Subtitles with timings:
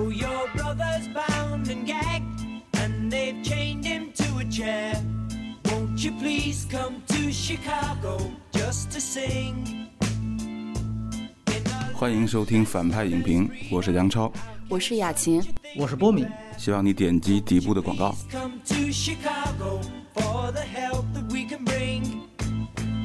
[0.00, 2.40] So your brother's bound and gagged,
[2.72, 4.94] and they've chained him to a chair.
[5.66, 8.18] Won't you please come to Chicago
[8.50, 9.88] just to sing?
[11.92, 14.32] 欢迎收听反派影评，我是杨超。
[14.70, 15.42] 我是雅琴，
[15.76, 16.26] 我是波米。
[16.56, 18.14] 希望你点击底部的广告。
[18.32, 19.82] come to Chicago
[20.14, 22.04] for the help that we can bring.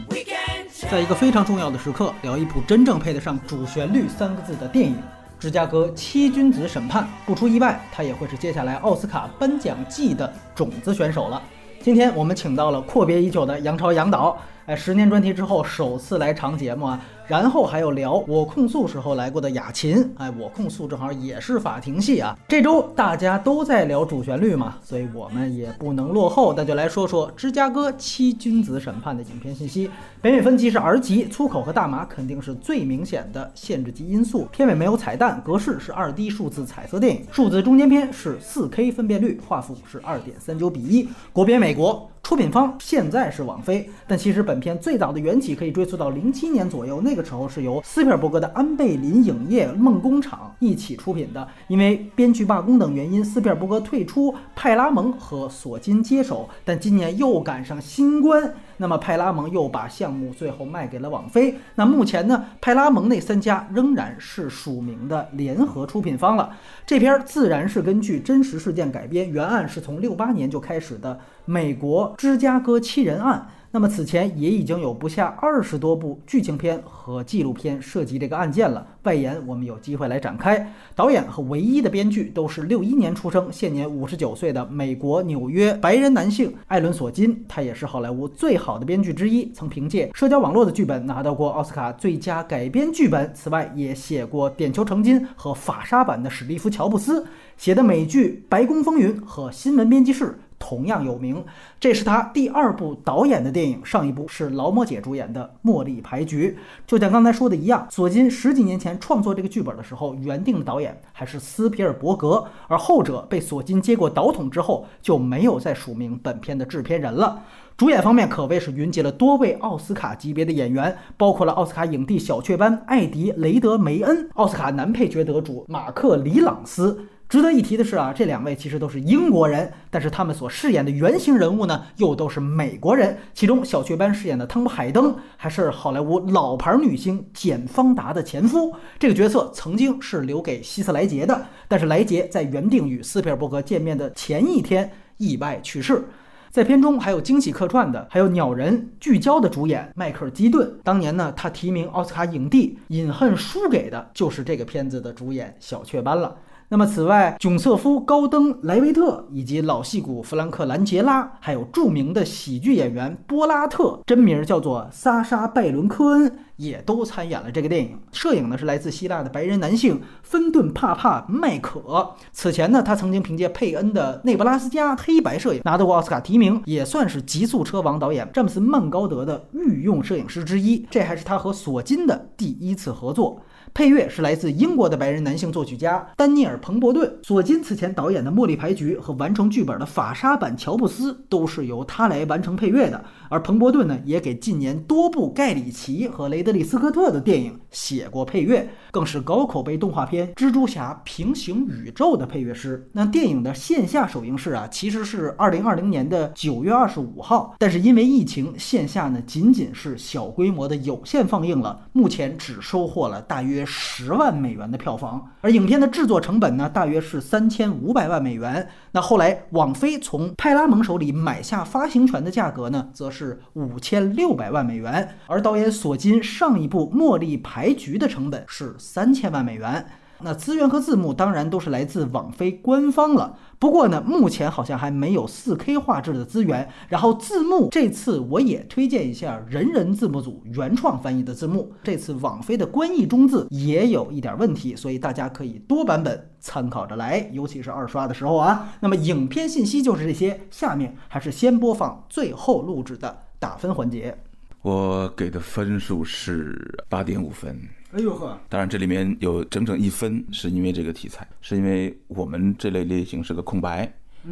[0.08, 4.96] We can 在一个非常重要的时刻，聊一部真正配得上主旋律三个字的电影
[5.40, 7.04] 《芝加哥七君子审判》。
[7.26, 11.42] 不出意外，他也会是接下来奥斯卡颁奖季的种子选手了。
[11.82, 17.00] 今天我们请到了阔别已久的杨超杨导，哎，十年专题之后首次来长节目啊。
[17.28, 22.38] 然后还有聊我控诉时候来过的雅琴，哎，我控诉正好也是法庭戏啊。
[22.48, 29.90] 这周大家都在聊主旋律嘛，所以我们也不能落后，那就来说说芝加哥七君子审判的影片信息。
[30.22, 34.48] 北美分级是 R 级，粗口和大麻肯定是最明显的限制级因素。
[34.52, 42.10] 片尾没有彩蛋，格式是二 D 数字彩色电影，数字中间片是四 K 分辨率，画幅是二点三九比一，国别美国。
[42.26, 51.48] 出品方现在是网飞，但其实本片最早的缘起可以追溯到零七年左右，那个时候是由斯皮尔伯格的安贝林影业、梦工厂一起出品的。
[51.68, 58.56] 因为编剧罢工等原因，斯皮尔伯格退出，派拉蒙和索金接手，但今年又赶上新冠。
[58.78, 61.56] 那么派拉蒙又把项目最后卖给了网飞。
[61.76, 66.56] 那目前呢，派拉蒙那三家仍然是署名的联合出品方了。
[66.86, 73.48] 这篇儿自然是根据真实事件改编，原案是从六八年就开始的美国芝加哥七人案。
[73.76, 80.74] 那么此前也已经有不下二十多部剧情片和纪录片涉及这个案件了，外延我们有机会来展开。
[80.96, 93.30] 导演和唯一的编剧都是六一年出生、现年五十九岁的美国纽约白人男性艾伦·索金，他也是好莱坞最好的编剧之一，曾凭借社交网络的剧本拿到过奥斯卡最佳改编剧本。
[93.36, 97.28] 此外，也写过《点球成金》和法沙版的史蒂夫·乔布斯
[97.58, 100.24] 写的美剧《白宫风云》和《新闻编辑室》。
[100.58, 101.44] 同样有名，
[101.80, 106.58] 这是他第二部导演的电影，上一部是劳模姐主演的《茉莉牌局》。
[106.88, 117.44] 就像刚才说的一样，索金十几年前创作这个剧本的时候，原定的导演还是斯皮尔伯格，而后者被索金接过导筒之后，就没有再署名本片的制片人了。
[117.78, 127.08] 主演方面可谓是云集了多位奥斯卡级别的演员，包括了奥斯卡影帝小雀斑艾迪·雷德梅恩、奥斯卡男配角得主马克·里朗斯。
[127.28, 133.18] 值得一提的是啊，这两位其实都是英国人，但是他们所饰演的原型人物呢，又都是美国人。
[133.34, 146.06] 其中小雀斑饰演的汤姆·海登还是好莱坞老牌女星简·方达的前夫，这个角色曾经是留给希斯莱杰的，但是莱杰在原定与斯皮尔伯格见面的前一天意外去世。
[146.52, 150.80] 在片中还有惊喜客串的，还有《鸟人》聚焦的主演迈克尔·基顿。
[150.84, 156.34] 当年呢，他提名奥斯卡影帝，隐恨输给的就是这个片子的主演小雀斑了。
[156.68, 168.00] 那么，此外，囧瑟夫·高登·莱维特以及老戏骨弗兰克·兰杰拉，还有著名的喜剧演员波拉特，真名叫做萨沙·拜伦·科恩，也都参演了这个电影。
[168.12, 172.16] 摄影呢是来自希腊的白人男性芬顿·帕帕·麦可。
[172.32, 180.84] 此前呢，他曾经凭借佩恩的《内布拉斯加》黑白摄影拿到过奥斯卡提名，也算是《极速车王》导演詹姆斯·曼高德的御用摄影师之一。
[180.90, 183.40] 这还是他和索金的第一次合作。
[183.76, 187.14] 配乐是来自英国的白人男性作曲家丹尼尔·彭伯顿。
[187.24, 193.04] 索金此前导演的《茉莉牌局》和完成剧本的法沙版《乔布斯》都是由他来完成配乐的。
[193.36, 202.90] 而彭伯顿呢，也给近年多部盖里奇和雷德利·斯科特的电影写过配乐，更是高口碑动画片《蜘蛛侠：平行宇宙》的配乐师。
[202.94, 215.22] 那电影的线下首映式啊，其实是二零二零年的九月二十五号，但是因为疫情，线下呢仅仅是小规模的有限放映了，目前只收获了大约十万美元的票房。
[215.42, 218.66] 而影片的制作成本呢，大约是三千五百万美元。
[218.94, 225.16] 那后来网飞从派拉蒙手里买下发行权的价格呢，则是是五千六百万美元。
[225.28, 229.86] 而导演索金上一部《茉莉牌局》的成本是三千万美元。
[230.22, 233.38] 那资源和字幕当然都是来自网飞官方了。
[233.58, 236.70] 不过呢，目前好像还没有 4K 画质的资源。
[236.90, 241.74] 然后字幕这次我也推荐一下人人字幕组原创翻译的字幕。
[241.84, 248.74] 这次网飞的官译中字也有一点问题，所以大家可以多版本参考着来，尤其是二刷的时候啊。
[248.82, 254.18] 那么影片信息就是这些，下面还是先播放最后录制的打分环节。
[254.62, 257.60] 我给的分数是八点五分。
[257.96, 263.90] 哎呦呵，当然，这里面有整整一分是因为这个题材，是因为我们这类类型是个空白，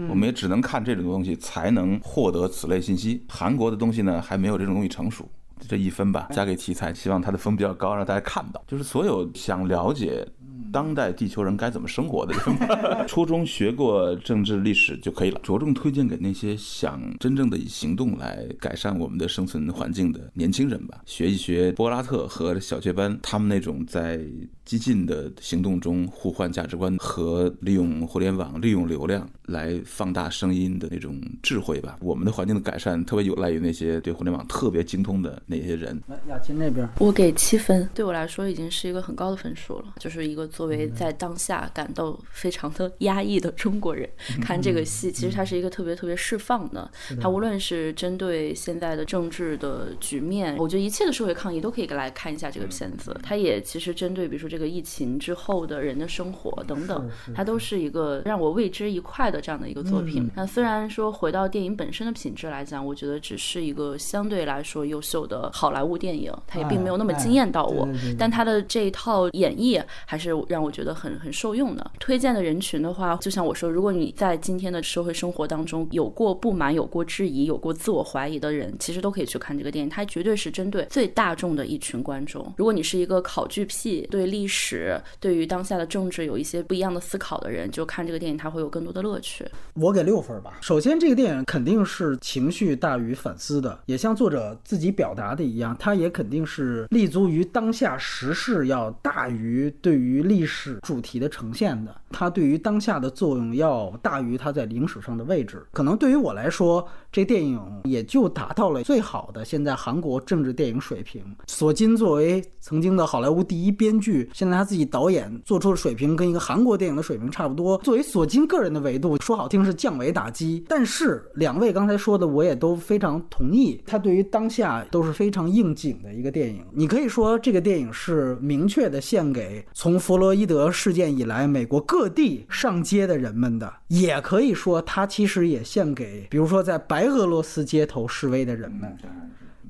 [0.09, 3.23] 我们也只能看这种东西才能获得此类信息。
[3.29, 5.25] 韩国的东西呢，还没有这种东西成熟。
[5.65, 8.61] 这一分吧，加给题材，希望它的分比较高，让大家看到。
[8.67, 10.27] 就是所有想了解
[10.73, 12.41] 当代地球人该怎么生活的人。
[13.07, 21.01] 初中学过政治历史就可以了，着重推荐给那些想真正的以行动来改善我们的生存环境的年轻人吧。
[21.05, 24.19] 学一学柏拉特和小雀斑他们那种在
[24.65, 31.97] 激进的行动中互换价值观和利用互联网、利用流量来放大声音的那种智慧吧。
[32.01, 36.01] 我们的环境的改善特别有赖于那些对互联网特别精通的那些人。
[36.07, 39.95] 来，雅琴那边，我给七分，对我来说已经是一个很高的分数了。
[39.99, 44.09] 就是一个作为在当下感到非常的压抑的中国人
[44.41, 46.89] 看这个戏，其实它是一个特别特别释放的。
[47.19, 53.15] 它无论是针对现在的政治的局面，我觉得一切的社会抗议都可以来看一下这个片子。
[53.21, 60.29] 它也其实针对比如说这个疫情之后的人的生活等等，它都是一个让我为之一快的这样的一个作品。
[60.35, 67.89] 那虽然说回到电影本身的品质来讲，我觉得只是一个相对来说优秀的好莱坞电影，它也并没有那么惊艳到我。
[68.15, 71.91] 但它的这一套演绎还是让我觉得很很受用的。
[71.99, 79.89] 推荐的人群的话，就像我说，如果你在今天的社会生活当中有过不满、有过质疑、有过自我怀疑的人，其实都可以去看这个电影。
[79.89, 82.53] 它绝对是针对最大众的一群观众。
[82.55, 89.45] 如果你是一个考据癖，对历历史、对于当下的政治有一些不一样的思考的人，就看这个电影，他会有更多的乐趣。
[89.75, 90.57] 我给六分吧。
[90.59, 101.95] 首先，这个电影肯定是情绪大于反思的，也像作者自己表达的一样，它也肯定是立足于当下时事要大于对于历史主题的呈现的。
[102.09, 105.65] 它对于当下的作用要大于它在历史上的位置。
[105.71, 111.23] 可能对于我来说，这电影也就达到了最好的现在韩国政治电影水平。
[111.45, 117.77] 索金作为曾经的好莱坞第一编剧，现在他自己导演做出的水平跟一个韩国电影的水平差不多。
[117.77, 123.79] 作为索金个人的维度，说好听是降维打击，但是两位刚才说的我也都非常同意。
[123.85, 126.65] 他对于当下都是非常应景的一个电影。
[126.71, 138.95] 你可以说这个电影是明确的献给从弗洛伊德事件以来美国各地上街的人们的，也可以说它其实也献给，比如说在白白俄罗斯街头示威的人们，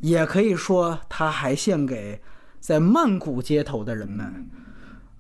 [0.02, 2.22] 也可以说他还献给
[2.60, 4.48] 在曼谷街头的人们。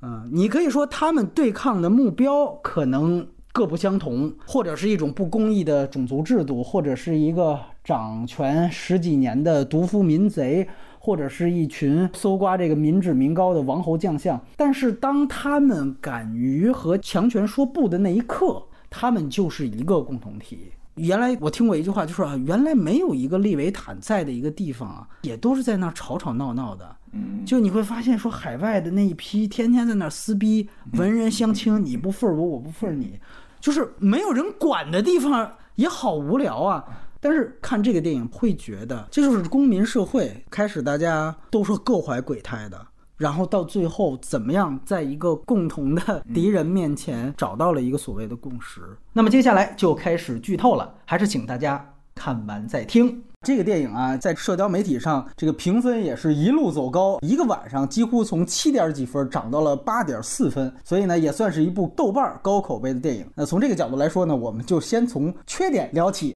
[0.04, 10.68] 嗯，你可以说他们对抗的目标可能各不相同，或者是一种不公义的种族制度，或者是一个掌权十几年的独夫民贼。
[11.00, 20.72] 或者是一群搜刮这个民脂民膏的王侯将相，但是当他们敢于和强权说不的那一刻，他们就是一个共同体。
[20.96, 26.96] 原来我听过一句话，就说啊，原来没有一个利维坦在的一个地方啊，也都是在那儿吵吵闹闹的。
[27.12, 33.20] 嗯，就你会发现，说海外的那一批天天在那儿撕逼，文人相亲，你不忿我，我不忿你，
[33.60, 36.84] 就是没有人管的地方也好无聊啊。
[37.20, 40.44] 但是看这个电影会觉得，这就是公民社会。
[40.50, 42.86] 开始大家都说各怀鬼胎的，
[43.24, 48.82] 然后到最后怎么样，在一个共同的敌人面前找到了一个所谓的共识。
[49.14, 53.24] 那么接下来就开始剧透了，还是请大家看完再听。
[53.42, 63.26] 这个电影啊，在社交媒体上这个评分也是一路走高，一个晚上几乎从七点几分涨到了八点四分，所以呢，也算是一部豆瓣高口碑的电影。
[63.36, 66.36] 那从这个角度来说呢，我们就先从缺点聊起。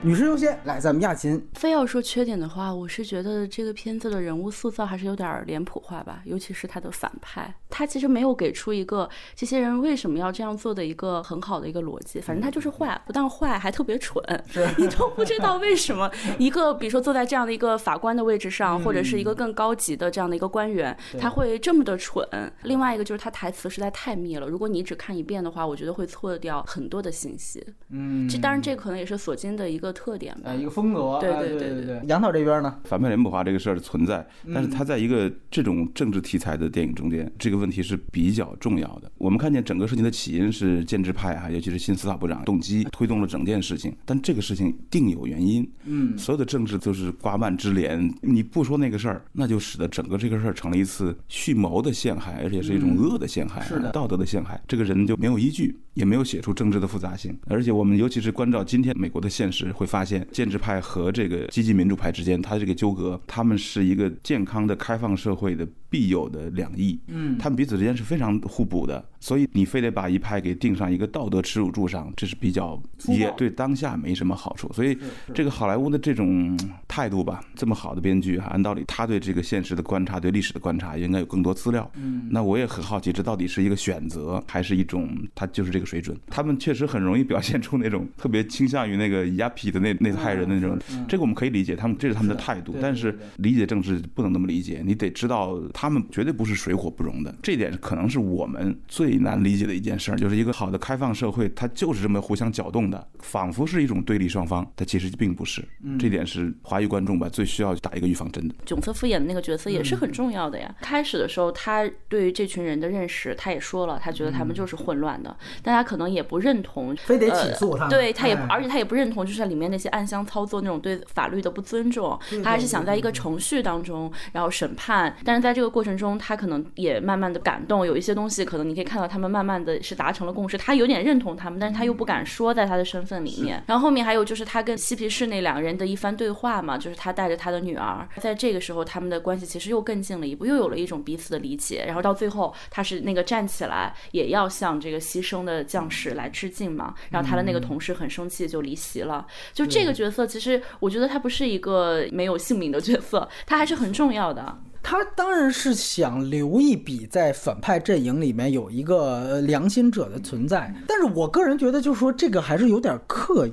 [0.00, 1.44] 女士优先，来，咱们亚琴。
[1.54, 12.20] 非要说缺点的话，我是觉得这个片子的人物塑造还是有点脸谱化吧，尤其是他的反派，他其实没有给出一个这些人为什么要这样做的一个很好的一个逻辑。
[12.20, 14.22] 反正他就是坏，不但坏，还特别蠢，
[14.78, 22.24] 你都不知道为什么一个比如说坐在这样的一个法官的位置上，或者是一个更高级的这样的一个官员，他会这么的蠢。
[22.62, 27.66] 另外一个就是他台词实在太密了，如果你只看一遍的话，我觉得会错掉很多的信息。
[27.90, 29.87] 嗯，这当然这可能也是索金的一个。
[29.92, 31.18] 特点吧，一个风格。
[31.20, 32.00] 对对对对对。
[32.06, 32.78] 杨导这边呢？
[32.84, 39.10] 反派脸谱化这个事儿存在，但是他在一个这种政治题材的电影中间，这个问题是比较重要的。
[39.18, 45.68] 我们看见整个事情的起因是建制派啊，尤其是新司法部长动机推动了整件事情，但这个事情定有原因。
[45.84, 54.60] 嗯，所有的政治都是瓜蔓之连，你不说那个事儿，那就使得整个这个事儿成了一次蓄谋的陷害，而且是一种恶的陷害，是的，道德的陷害。
[54.66, 57.36] 这个人就没有依据，也没有写出政治的复杂性。
[57.46, 67.36] 而且我们尤其是关照今天美国的现实，会发现建制派和这个积极民主派之间，它这个纠葛，他们是一个健康的开放社会的必有的两翼，嗯。
[67.38, 74.72] 他们彼此之间是非常互补的，所以你非得把一派给定上一个道德耻辱柱上，这是比较也对当下没什么好处。
[74.72, 74.96] 所以
[75.34, 81.90] 这个好莱坞的这种态度吧，这么好的编剧哈，按道理他对这个现实的观察、对历史的观察应该有更多资料。
[81.94, 86.16] 嗯，那我也很好奇，这到底是一个选择，还是一种他就是这个水准？
[86.28, 90.78] 他们确实很容易表现出那种特别倾向于那个亚皮的那那派人的那种，
[91.08, 105.64] 这个我们可以理解，他们这是他们的态度，但是理解政治不能那么理解，你得知道他们绝对不是水火不容的，这点可能是我们最难理解的一件事儿，就是一个好的开放社会，它就是这么互相搅动的，仿佛是一种对立双方，它其实并不是。
[105.96, 108.54] 这点是华语观众吧最需要打一个预防针的。
[108.66, 110.74] 囧瑟夫演的那个角色也是很重要的呀。
[110.80, 125.14] 开始的时候，他对于这群人的认识，他也说了，他觉得他们就是混乱的，但他可能也不认同，非得起诉他对他也而且他也不认同，就是里面那些暗箱操作那种对法律的不尊重，他还是想在一个程序当中，然后审判。
[125.24, 133.62] 但是在这个过程中，他可能也慢慢的感动，有一些东西可能你可以看到他们慢慢的是达成了共识，他有点认同他们，但是他又不敢说在他的身份里面。
[133.66, 141.84] 然后后面还有就是他跟嬉皮士那两个人的一番对话嘛，就是他带着他的女儿，在这个时候他们的关系其实又更近了一步，又有了一种彼此的理解。
[141.86, 149.26] 然后到最后，他是那个站起来也要向这个牺牲的将士来致敬嘛，然后他的那个同事很生气就离席了。
[149.52, 154.58] 就这个角色，其实我觉得他不是一个没有姓名的角色，他还是很重要的。
[154.90, 163.52] 他当然是想留一笔在反派阵营里面有一个呃良心者的存在，但是我个人觉得，就是说这个还是有点刻意，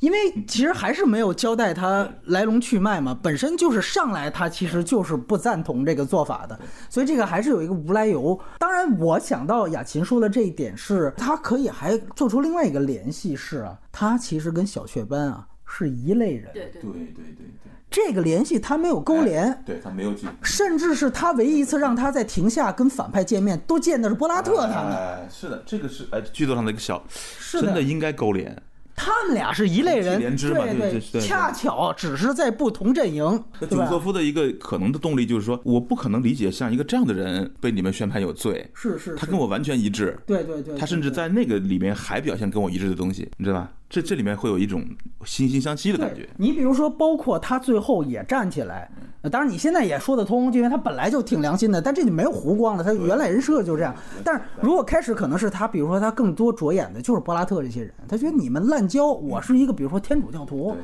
[0.00, 6.60] 因为其实还是没有交代他来龙去脉嘛，本身就是上来他其实就是不赞同这个做法的，
[6.90, 8.38] 所以这个还是有一个无来由。
[8.58, 17.46] 当然，我想到雅琴说的这一点是，他可以还做出另外一个联系是啊，他其实跟小雀斑啊是一类人，对对对对对对，
[17.94, 19.56] 这个联系他没有勾连。
[19.64, 20.26] 对他没有记。
[20.42, 28.60] 甚至是他唯一一次让他在庭下跟反派见面，都见的是柏拉特他们，哎，是的，这个是哎剧作上的一个小，是的真的应该勾连。
[28.96, 34.00] 他们俩是一类人，连枝嘛对对对对恰巧只是在不同阵营，对吧囧瑟？
[34.00, 43.72] 夫的一个可能的动力就是说，我不可能理解像一个这样的人被你们宣判有罪，是是，是他跟我完全一致，对对对，他甚至在那个里面还表现跟我一致的东西，你知道吧？
[43.88, 44.82] 这这里面会有一种
[45.22, 46.28] 惺惺相惜的感觉。
[46.36, 48.90] 你比如说，包括他最后也站起来，
[49.22, 53.94] 呃当然你现在也说得通，因为他本来就挺良心的，但这就没有弧光了，他原来人设就这样。
[54.24, 60.76] 但是如果开始可能是他，比如说他更多着眼的就是柏拉特这些人，他觉得你们滥交，我是一个比如说天主教徒。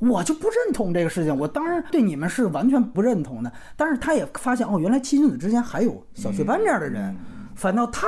[0.00, 3.52] 我就不认同这个事情，我当然对你们是完全不认同的。
[3.76, 7.16] 但是他也发现哦，原来七君子之间还有小雀斑这样的人，
[7.56, 8.06] 反倒他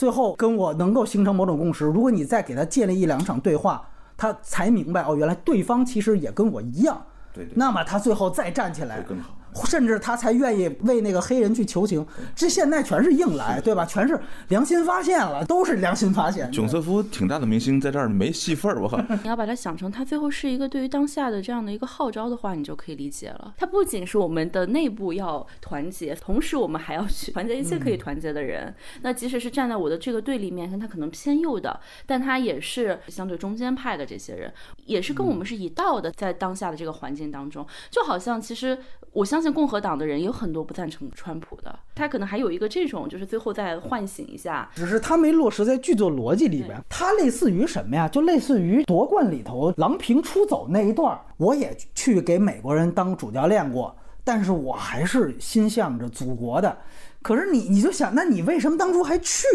[0.00, 1.84] 最后跟我能够形成某种共识。
[1.84, 7.04] 如果你再给他建立一两场对话，他才明白哦，原来对方其实也跟我一样。
[7.34, 12.04] 对对那么他最后再站起来会更好，甚至他才愿意为那个黑人去求情。
[12.34, 13.84] 这现在全是硬来，对吧？
[13.84, 16.50] 全是良心发现了，都是良心发现。
[16.50, 18.98] 囧瑟夫挺大的明星，在这儿没戏份儿，我靠！
[19.22, 23.54] 你要把它想成他最后是一个对于当下的这样的一个号召的话，你就可以理解了。
[23.56, 28.74] 他不仅是我们的内部要团结，同时我们还要去团结一切可以团结的人。
[29.02, 34.52] 那即使是站在我的这个对立面，他可能偏右的，但他也是相对中间派的这些人，
[34.86, 38.78] 也是跟我们是一道的，在当下的这个环境当中，就好像其实
[39.12, 48.08] 我相信共和党的人有很多不赞成川普的，他可能还有一个这种，就是最后再唤醒一下，只是他没落实在剧作逻辑里边，他类似于什么呀？
[48.08, 56.76] 就类似于夺冠里头郎平出走那一段儿，我也去给美国人当主教练过，但是我还是心向着祖国的。
[57.22, 59.46] 可是你你就想，那你为什么当初还去？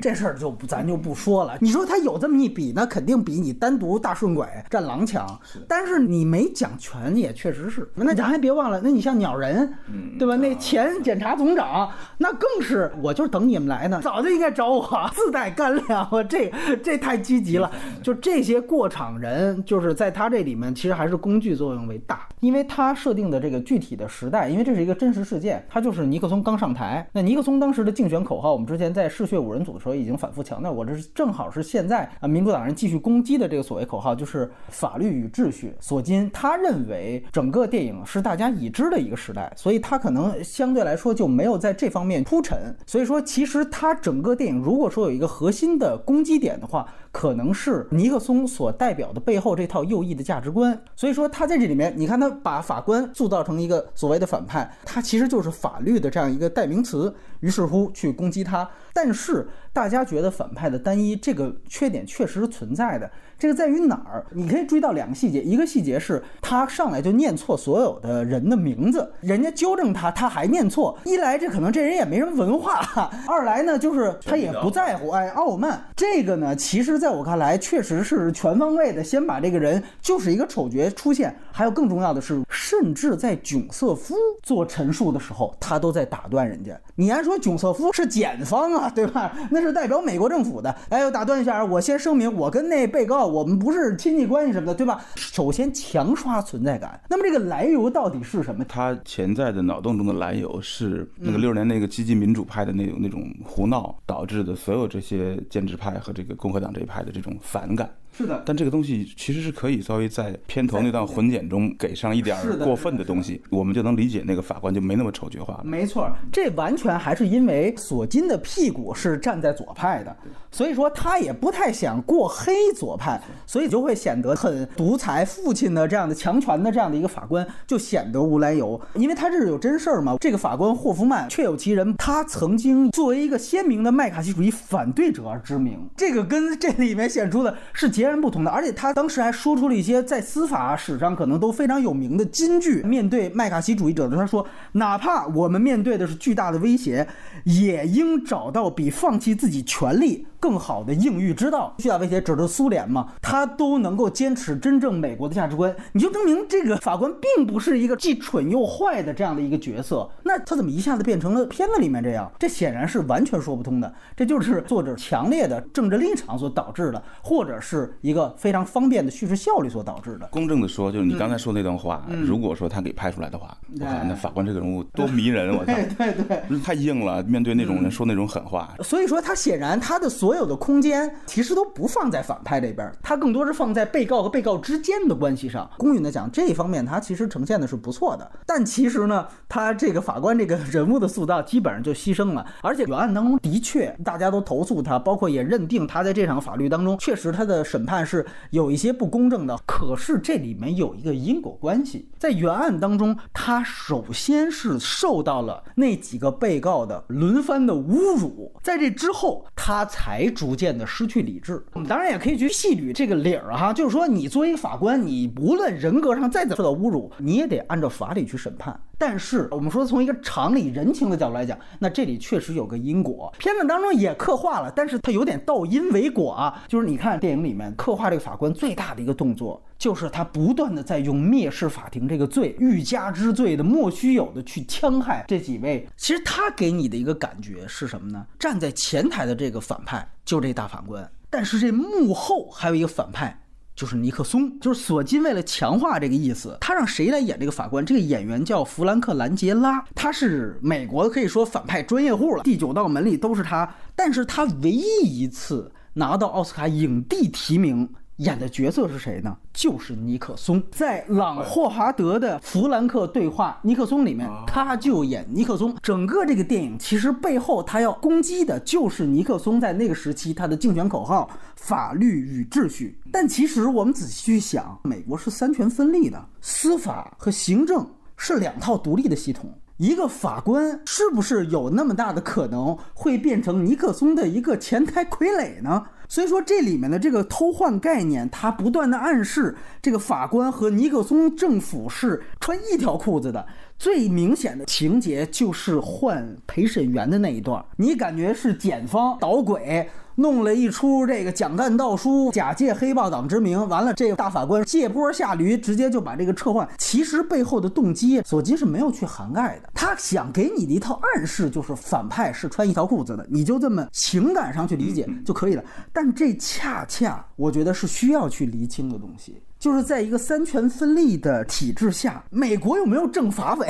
[0.00, 1.58] 这事儿就不咱就不说了。
[1.60, 5.38] 你说他有这么一比，那肯定比你单独大顺拐战狼强。
[5.66, 7.90] 但是你没讲全，也确实是。
[7.94, 9.74] 那咱还别忘了，那你像鸟人，
[10.16, 10.36] 对吧？
[10.36, 16.08] 那前检察总长，那更是，我就是等你们来呢，早就应该找我，自带干粮。
[16.12, 16.52] 我这
[16.84, 17.68] 这太积极了。
[18.00, 27.04] 就这些过场人，就是在他这里面，其实还是工具作用为大，因为他设定的这个具体的时代，因为这是一个真实事件，他就是尼克松刚上台。
[27.12, 35.74] 那尼克松当时的竞选口号，我们之前在嗜血五人组的时候已经反复强调过，这是正好是现在啊民主党人继续攻击的这个所谓口号，就是法律与秩序。
[35.80, 42.76] 索金他认为整个电影是大家已知的一个时代，所以他可能相对来说就没有在这方面铺陈。
[42.86, 46.86] 所以说，其实他整个电影如果说有一个核心的攻击点的话，
[47.18, 50.80] 可能是尼克松所代表的背后这套右翼的价值观。
[50.94, 57.12] 所以说他在这里面，你看他把法官塑造成一个所谓的反派，他其实就是法律的这样一个代名词。
[57.40, 58.70] 于是乎去攻击他。
[58.92, 63.10] 但是大家觉得反派的单一这个缺点确实是存在的。
[63.38, 64.26] 这个在于哪儿？
[64.32, 70.98] 你可以注意到两个细节，一个细节是他上来就念错所有的人的名字，人家纠正他，他还念错。
[71.04, 72.80] 一来这可能这人也没什么文化，
[73.28, 75.80] 二来呢就是他也不在乎，哎，傲慢。
[75.94, 81.36] 这个呢，其实在我看来确实是全方位的，先把这个人就是一个丑角出现。
[81.52, 86.72] 还有更重要的是，甚至在囧瑟夫做陈述的时候，他都在打断人家。
[86.96, 89.32] 你还说囧瑟夫是检方啊，对吧？
[89.50, 90.74] 那是代表美国政府的。
[90.88, 93.27] 哎，打断一下，我先声明，我跟那被告。
[93.28, 95.04] 我们不是亲戚关系什么的，对吧？
[95.14, 97.00] 首先强刷存在感。
[97.08, 98.64] 那么这个来由到底是什么？
[98.64, 107.88] 他潜在的脑洞中的来由是那个六十年那个激进民主派的那种那种胡闹导致的，所有这些建制派和这个共和党这一派的这种反感。
[108.18, 115.60] 是的，但这个东西其实是可以稍微在片头那段混剪中给上一点过分的东西，我们就能理解那个法官就没那么丑角化了。
[115.62, 120.16] 没错，这完全还是因为索金的屁股是站在左派的，
[120.50, 130.16] 所以说他也不太想过黑左派，所以就会显得很独裁父亲的这样的强权的这样的一个法官就显得无来由，因为他这是有真事儿嘛。
[130.18, 138.07] 这个法官霍夫曼确有其人，他曾经作为一个鲜明的麦卡锡主义反对者而知名，这个跟这里面显出的是截。
[138.08, 142.80] 截然不同的，而且他当时还说出了一些在司法史上可能都非常有名的金句。
[142.82, 147.06] 面对麦卡锡主义者的他说：“哪怕我们面对的是巨大的威胁，
[147.44, 153.08] 也应找到比放弃自己权利。”更好的应遇之道，巨大威胁指的是苏联嘛？
[153.20, 160.08] 他都能够坚持真正美国的价值观，你就证明这个法官并不是一个既蠢又坏的这样的一个角色。
[160.22, 162.30] 那他怎么一下子变成了片子里面这样？
[162.38, 163.92] 这显然是完全说不通的。
[164.16, 170.28] 这就是作者强烈的政治立场所导致的，或者是一个非常方便的叙事效率所导致的。
[170.30, 176.14] 公正的说，就是你刚才说那段话，如果说他给拍出来的话，我看那法官这个人物多迷人，我操， 对
[176.48, 178.72] 对，太硬了，面对那种人说那种狠话。
[178.84, 185.66] 所以说他显然他的所所有的空间其实都不放在反派这边，他更多是放在被告和被告之间的关系上。
[185.78, 188.30] 公允的讲，这一方面他其实呈现的是不错的。
[188.44, 192.44] 但其实呢，他这个法官这个人物的塑造基本上就牺牲了。
[192.60, 199.58] 而且原案当中的确大家都投诉他，包括也认定他在这场法律当中确实他的审判是有一些不公正的。
[199.66, 210.28] 可是这里面有一个因果关系，在原案当中，他首先是受到了那几个被告的轮番的侮辱，在这之后他才。
[210.34, 211.64] 逐渐的失去理智。
[211.72, 218.78] 我们当然也可以去细捋这个理儿哈，就是说，你作为法官，你无论人格上再怎么受到侮辱，你也得按照法理去审判。
[218.98, 223.32] 但是我们说，从一个常理人情的角度来讲，那这里确实有个因果。
[223.38, 226.64] 片子当中也刻画了，但是它有点倒因为果啊。
[226.66, 235.88] 就是你看电影里面刻画这个法官最大的一个动作，就是他不断的在用蔑视法庭这个罪、欲加之罪的莫须有的去戕害这几位。
[235.96, 238.26] 其实他给你的一个感觉是什么呢？
[238.36, 243.40] 站在前台的这个反派就这大法官，但是这幕后还有一个反派。
[243.78, 247.86] 就是尼克松，就是索金为了强化这个意思，他让谁来演这个法官？
[247.86, 257.88] 这个演员叫弗兰克·兰杰拉，他是美国可以说反派专业户了，《第九道门》里都是他，但是他唯一一次拿到奥斯卡影帝提名。
[258.18, 259.36] 演的角色是谁呢？
[259.52, 265.76] 就是尼克松，在朗霍华德的《弗兰克对话》尼克松里面，他就演尼克松。
[265.80, 272.98] 整个这个电影其实背后他要攻击的就是尼克松在那个时期他的竞选口号“法律与秩序”。
[273.12, 279.48] 但其实我们仔细去想，美国是三权分立的，司法和行政是两套独立的系统。
[279.76, 285.86] 一个法官是不是有那么大的可能会变成尼克松的一个前台傀儡呢？
[286.08, 293.46] 所以说，这里面的这个偷换概念，它不断的暗示这个法官和尼克松政府是穿一条裤子的。
[293.78, 299.88] 最明显的情节就是换陪审员的那一段，你感觉是检方捣鬼。
[300.18, 306.68] 弄了一出这个蒋干盗书，假借黑豹党之名，完了这个大法官借坡下驴，直接就把这个撤换。
[306.76, 309.70] 其实背后的动机，索金是没有去涵盖的。
[309.72, 315.62] 他想给你的一套暗示，就是反派是穿一条裤子的，你就这么情感上去理解就可以了。
[315.92, 323.68] 但这恰恰我觉得是需要去厘清的东西，就是在一个三权分立的体制下，美国有没有政法委？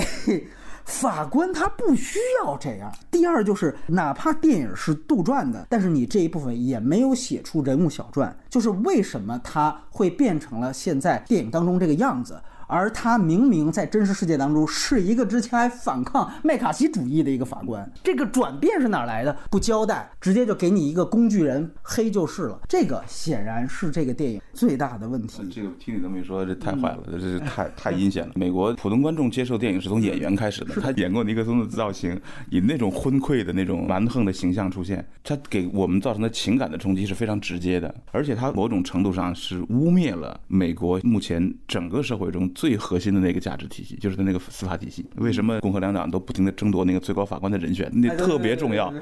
[0.88, 2.90] 法官他不需要这样。
[3.11, 12.40] 第二就是，哪怕电影是杜撰的，但是你这一部分也没有写出人物小传，就是为什么他会变成了现在电影当中这个样子。
[12.68, 17.90] 而他明明在真实世界当中是一个之前还反抗麦卡锡主义的一个法官。
[18.04, 19.37] 这个转变是哪来的？
[19.50, 22.61] 不交代，直接就给你一个工具人黑就是了。
[22.68, 25.42] 这个显然是这个电影最大的问题。
[25.50, 28.33] 这个听你这么一说，这太坏了，这是太太阴险了。
[28.35, 45.06] 美国普通观众接受电影是从演员开始的，他演过尼克松的造型，以那种昏聩的那种蛮横的形象出现，他给我们造成的情感的冲击是非常直接的，而且他某种程度上是污蔑了美国目前整个社会中最核心的那个价值体系，就是他那个司法体系。
[45.14, 47.88] 为什么共和两党都不停的争夺那个最高法官的人选？
[47.94, 48.92] 那特别重要，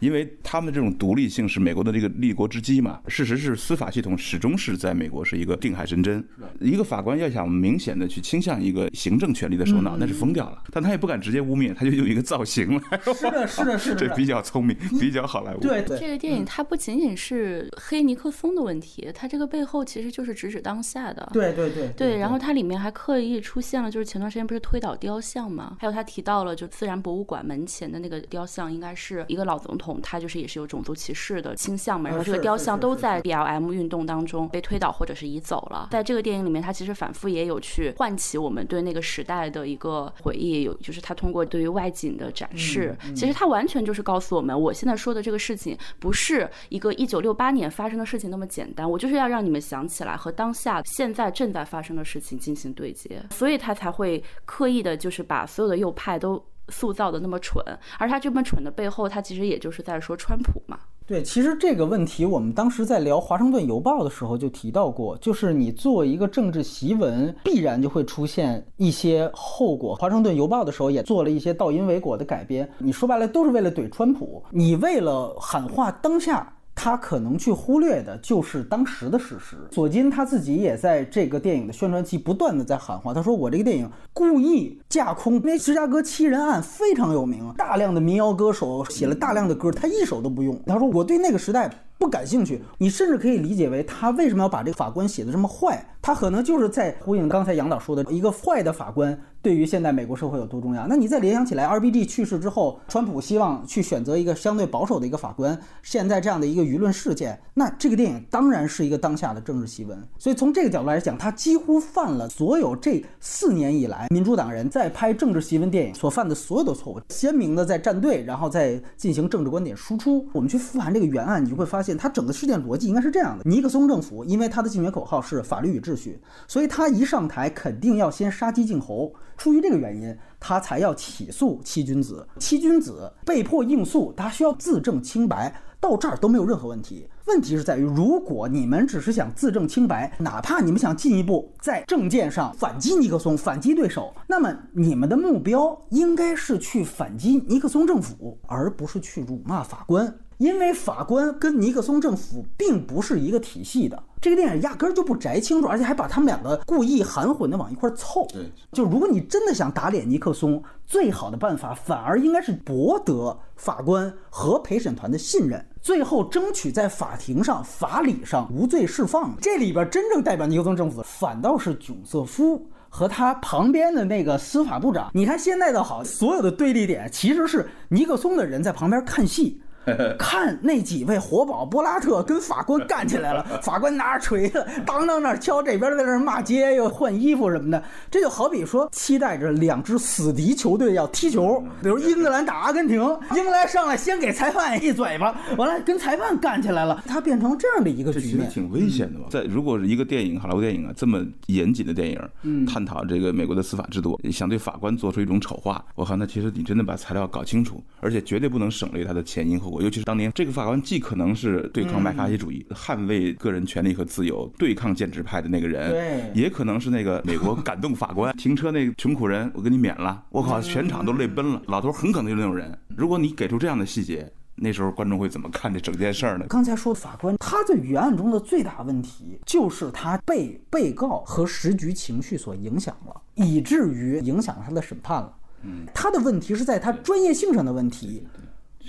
[0.00, 2.98] 因为他们这种独立性是美国的这个立国之基嘛。
[3.06, 6.26] 事实是司法系统始终是在美国是一个定海神针，
[6.58, 10.60] 一个法官要想明显的去倾向一个行政权力的首脑，那是疯掉了。
[10.72, 13.00] 但他也不敢直接污蔑，他就用一个造型来。
[13.14, 15.60] 是的， 是的，是的，这比较聪明，比较好莱坞。
[15.60, 21.30] 对对，这个电影它不仅仅是黑尼克松的问题，它这个背后其实就是直指当下的。
[21.32, 32.08] 对对对对，然后它里面还刻意出现了，就是前段时间不是推倒雕像吗，还有他提到了，就自然博物馆门前的那个雕像，应该是一个老总统，他就是也是有种族歧视的倾向嘛。
[32.08, 35.88] 然后这个雕像都在 BLM 运动当中被推倒或者是移走了。
[35.90, 52.93] 在这个电影里面，他其实反复也有去唤起我们对那个时代的一个回忆，有就是他通过对于外景的展示，其实他完全就是告诉我们，我现在说的这个事情不是一个一九六八年发生的事情那么简单，我就是要让你们想起来和当下现在正在发生的事情进行对
[53.30, 57.62] 所以他才会刻意的，就是把所有的右派都塑造的那么蠢，
[57.98, 60.78] 而他这么蠢的背后，他其实也就是在说川普嘛。
[61.06, 69.94] 对，其实这个问题我们当时在聊《华盛顿邮报》的时候就提到过，就是你做一个政治檄文，必然就会出现一些后果。
[70.00, 76.53] 《华盛顿邮报》的时候也做了一些倒因为果的改编，你说白了都是为了怼川普，你为了喊话当下。
[76.74, 79.56] 他可能去忽略的就是当时的事实。
[79.70, 90.60] 索金他自己也在这个电影的宣传期不断的在喊话，他说我这个电影故意架空，因为芝加哥七人案非常有名，大量的民谣歌手写了大量的歌，他一首都不用。
[90.66, 92.60] 他说我对那个时代不感兴趣。
[92.78, 99.18] 你甚至可以理解为他为什么要把这个法官写的这么坏，他可能就是在呼应刚才杨导说的一个坏的法官。
[99.42, 100.86] 对于现在美国社会有多重要？
[100.86, 110.02] 那你再联想起来，RBG 去世之后，川普希望去选择一个相对保守的一个法官，现在这样的一个舆论事件，那这个电影当然是一个当下的政治新闻。
[110.18, 120.26] 所以从这个角度来讲，他几乎犯了所有这四年以来民主党人在拍政治新闻电影所犯的所有的错误，鲜明的在站队，然后再进行政治观点输出。
[120.32, 126.18] 我们去复盘这个原案，你就会发现现，它整个事件逻辑应该是这样的：尼克松政府因为他的竞选口号是法律与秩序，
[126.48, 129.12] 所以他一上台肯定要先杀鸡儆猴。
[129.36, 132.26] 出于这个原因，他才要起诉七君子。
[132.38, 137.08] 七君子被迫应诉，他需要自证清白，到这儿都没有任何问题。
[137.26, 150.14] 问题是在于，如果你们只是想自证清白，哪怕你们想进一步在政见上反击尼克松、反击对手，那么你们的目标应该是去反击尼克松政府，而不是去辱骂法官。
[150.38, 158.26] 因为法官跟尼克松政府并不是一个体系的，这个电影压根儿就不摘清楚，而且还把他们两个故意含混的往一块儿凑。
[158.32, 169.36] 对，就如果你真的想打脸尼克松，最好的办法反而应该是博得法官和陪审团的信任，最后争取在法庭上法理上无罪释放。
[169.40, 175.10] 这里边真正代表尼克松政府的，反倒是囧瑟夫和他旁边的那个司法部长。
[175.14, 179.60] 你看现在倒好，所有的对立点其实是尼克松的人在旁边看戏。
[180.18, 193.00] 看那几位活宝波拉特跟法官干起来了， 法官拿着锤子当当那敲，这边在那骂街又换衣服什么的，这就好比说期待着两支死敌球队要踢球，比如英格兰打阿根廷，
[193.34, 199.26] 英格兰上来先给裁判一嘴巴，完了跟裁判干起来了，他变成这样的一个局面，挺危险的吧？
[199.30, 209.82] 在如果是一个电影，好莱坞电影啊，这么严谨的电影，探讨这个美国的司法制度，想对法官做出一种丑化，我靠，那其实你真的把材料搞清楚，而且绝对不能省略它的前因后果。
[209.82, 218.34] 尤其是当年这个法官，既可能是对抗麦卡锡主义、捍卫个人权利和自由、对抗建制派的那个人，对，也可能是那个美国感动法官。
[218.38, 221.60] 停车那个穷苦人，我给你免了，我靠，全场都泪奔了。
[221.66, 222.78] 老头很可能就是那种人。
[222.96, 226.46] 如果你给出这样的细节，那时候观众会怎么看这整件事儿呢？
[226.48, 235.34] 刚才说的法官，他在原案中的最大问题就是他被被告和时局情绪所影响了，以至于影响了他的审判了。
[235.62, 238.24] 嗯，他的问题是在他专业性上的问题。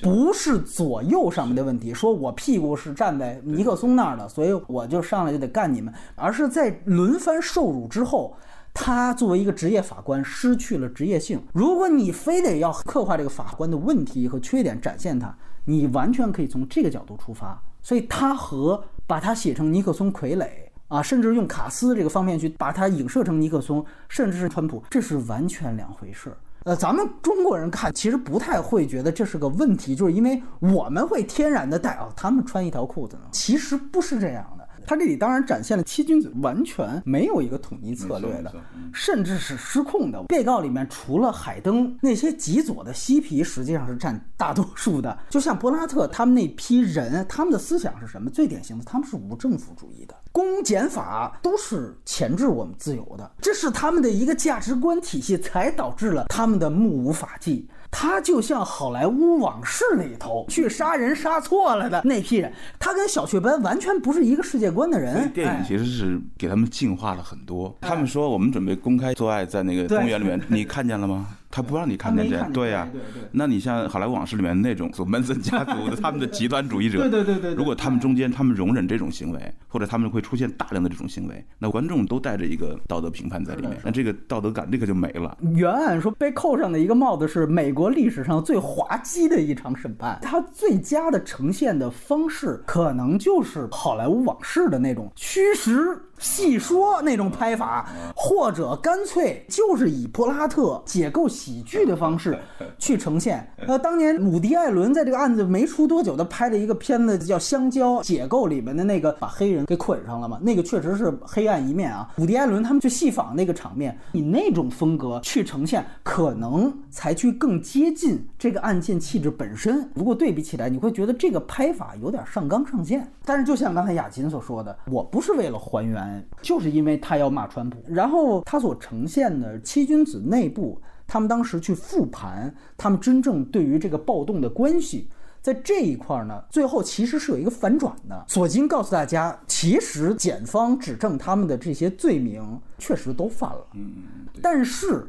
[0.02, 8.36] 不是左右上面的问题，说我屁股是站在尼克松那儿的，所以我就上来就得干你们，而是在轮番受辱之后，
[8.74, 11.42] 他作为一个职业法官失去了职业性。
[11.54, 17.62] 如果你非得要刻画这个法官的问题和缺点，展现他，你完全可以从这个角度出发。
[17.82, 20.48] 所以他和把他写成尼克松傀儡，
[20.88, 26.38] 啊，甚至用卡斯这个方面去把它影射成尼克松，甚至是川普，这是完全两回事儿。
[26.66, 34.68] 呃，咱们中国人看其实不太会觉得这是个问题，就是因为我们会天然的带哦，他们穿一条裤子呢，其实不是这样的。
[34.88, 38.54] 他这里当然展现了七君子完全没有一个统一策略的
[38.94, 40.24] 甚至是失控的。
[40.24, 45.16] 被告里面除了海登那些极左的嬉皮，实际上是占大多数的。
[45.30, 48.28] 就像柏拉特他们那批人，他们的思想是什么？
[48.30, 50.16] 最典型的，他们是无政府主义的。
[50.36, 57.70] 公检法都是钳制我们自由的，这是他们的一个价值观体系，才导致了他们的目无法纪。
[57.90, 65.32] 他就像好莱坞往事里头去杀人杀错了的那批人，他跟小雀斑完全不是一个世界观的人。
[65.32, 67.74] 电影哎其实是给他们净化了很多。
[67.80, 71.28] 他们说我们准备公开做爱在那个公园里面，你看见了吗？
[71.56, 73.30] 他不让你看见这对呀对对对。
[73.32, 85.38] 那你像《好莱坞往事》里面那种所门森家族的他们的极端主义者，对对对对对如果他们中间他们容忍这种行为，或者他们会出现大量的这种行为，那观众都带着一个道德评判在里面，那这个道德感立刻就没了。
[85.56, 102.38] 原案说被扣上的一个帽子是美国历史上最滑稽的一场审判，它最佳的呈现的方式可能就是好莱坞往事的那种虚实细说那种拍法，或者干脆就是以柏拉特解构喜剧的方式
[102.78, 103.48] 去呈现。
[103.68, 112.10] 呃，当年伍迪·艾伦在这个案子没出多久，他拍了一个片子叫《香蕉》，解构里面的那个把黑人给捆上了嘛，那个确实是黑暗一面啊。
[112.18, 119.90] 伍迪·艾伦他们去戏仿那个场面，以那种风格去呈现，可能才去更接近这个案件气质本身。
[119.94, 123.12] 如果对比起来，你会觉得这个拍法有点上纲上线。
[123.26, 126.05] 但是就像刚才雅琴所说的，我不是为了还原，
[126.42, 130.82] 就是因为他要骂川普，然后他所呈现的七君子内部。
[131.08, 135.08] 他们当时去复盘，他们真正对于这个暴动的关系，
[135.40, 138.26] 在这一块儿呢，最后其实是有一个反转的。
[138.28, 145.08] 索金告诉大家，其实检方指证他们的这些罪名确实都犯了，嗯，嗯但是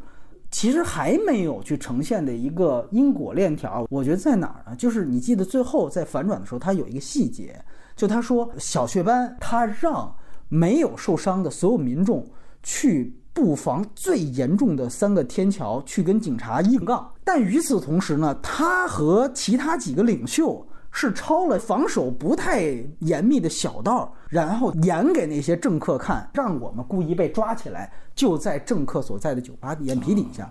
[0.51, 4.77] 其实还没有去呈现的一个因果链条，我觉得在哪儿呢？
[4.77, 7.59] 就是你记得最后在反转的时候，他有一个细节，
[7.97, 10.15] 就他说小雀斑他让
[10.49, 12.27] 没有受伤的所有民众
[12.63, 13.15] 去。
[13.37, 17.07] 布防最严重的三个天桥，去跟警察硬杠。
[17.23, 22.63] 但与此同时呢，他和其他几个领袖是抄了防守不太
[23.01, 30.51] 严密的小道，然后演给那些政客看，让我们故意被抓起来，就在政客所在的酒吧眼皮底下。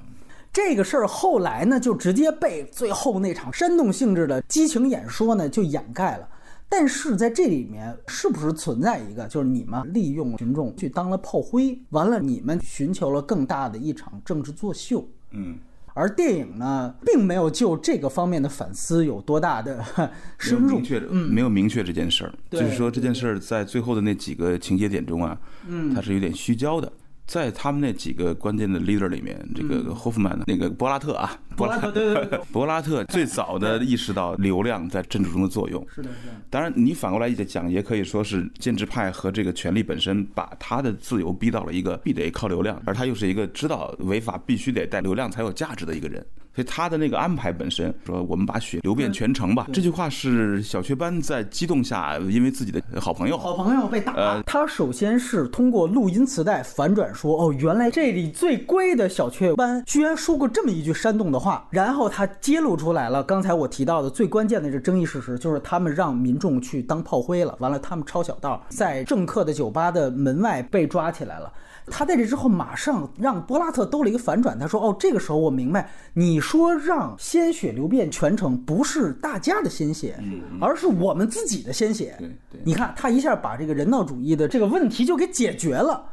[0.53, 6.27] 这个事儿后来呢，就直接被最后那场煽动性质的激情演说呢就掩盖了。
[6.67, 15.07] 但是在这里面，是不是存在一个，就是你们利用群众去当了炮灰，完了你们寻求了更大的一场政治作秀？
[15.31, 15.57] 嗯，
[15.93, 20.83] 而电影呢，并没有就这个方面的反思有多大的没 深入有明。
[20.83, 26.91] 确的，没有明确这件事儿，就是说这件事儿在最后的那几个情节点中啊，嗯，它是有点虚焦的。
[27.25, 35.85] 在他们那几个关键的 leader 里面，这个霍夫曼那个柏拉特啊，柏拉特，对对对，柏 拉特最早的意识到流量在政治中的作用。
[35.93, 36.33] 是的，是的。
[36.49, 46.25] 当然，你反过来讲，也可以说是建制派和这个权力本身把他的自由逼到了一个必得靠流量，而他又是一个知道违法必须得带流量才有价值的一个人。
[46.55, 49.67] 所以他的那个安排本身说，我们把血流遍全城吧。
[49.73, 71.51] 这句话是小雀斑在激动下，因为自己的好朋友，好朋友被打，呃他首先是通过录音磁带反转说，哦，原来这里最乖的小雀斑居然说过这么一句煽动的话，然后他揭露出来了刚才我提到的最关键的这争议事实，就是他们让民众去当炮灰了，完了他们抄小道，在政客的酒吧的门外被抓起来了。
[71.87, 80.17] 他在这之后马上让波拉特兜了一个反转，他说：“哦，这个时候我明白，你说让鲜血流遍全城，不是大家的鲜血，
[80.59, 82.15] 而是我们自己的鲜血。
[82.19, 86.03] 对对你看，他一下把这个人道主义的这个问题就给解决了。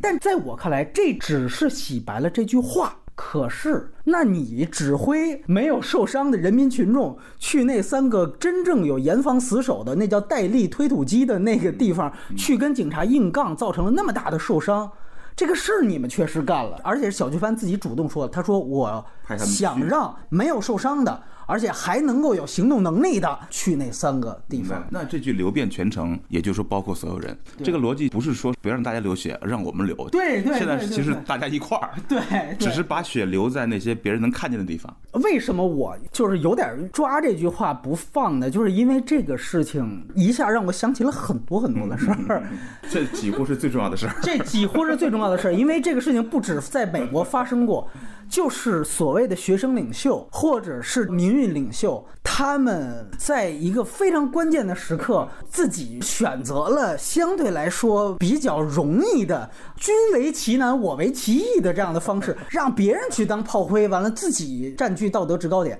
[0.00, 2.96] 但在我看来，这只是洗白了这句话。
[3.16, 14.92] 可是，那你指挥没有受伤的人民群众去那三个真正有严防死守的那叫戴笠推土机的那个地方去跟警察硬杠，造成了那么大的受伤。
[15.36, 19.04] 这个事儿你们确实干了，而且是小巨帆自己主动说的，他说我
[19.38, 24.84] 想让没有受伤的，而且还能够有行动能力的去那三个地方。
[24.90, 27.36] 那这句流遍全城，也就是说包括所有人。
[27.62, 29.96] 这个逻辑不是说别让大家流血，让我们流。
[30.10, 34.94] 对对现在其实大家一块儿，对，对只是把血流在那些别人能看见的地方。
[35.22, 38.50] 为什么我就是有点抓这句话不放呢？
[38.50, 42.42] 就是因为这个事情一下让我想起了很多很多的事儿，
[42.90, 44.14] 这几乎是最重要的事儿。
[44.22, 47.88] 这几乎是最重要的事儿，因为这个事情不止在美国发生过，
[48.28, 65.78] 就是所谓的学生领袖或者是民运领袖，他们在一个非常关键的时刻，自己选择了相对来说比较容易的“君为其难，我为其易”的这样的方式，让别人去当炮灰，完了自己占据道德制高点，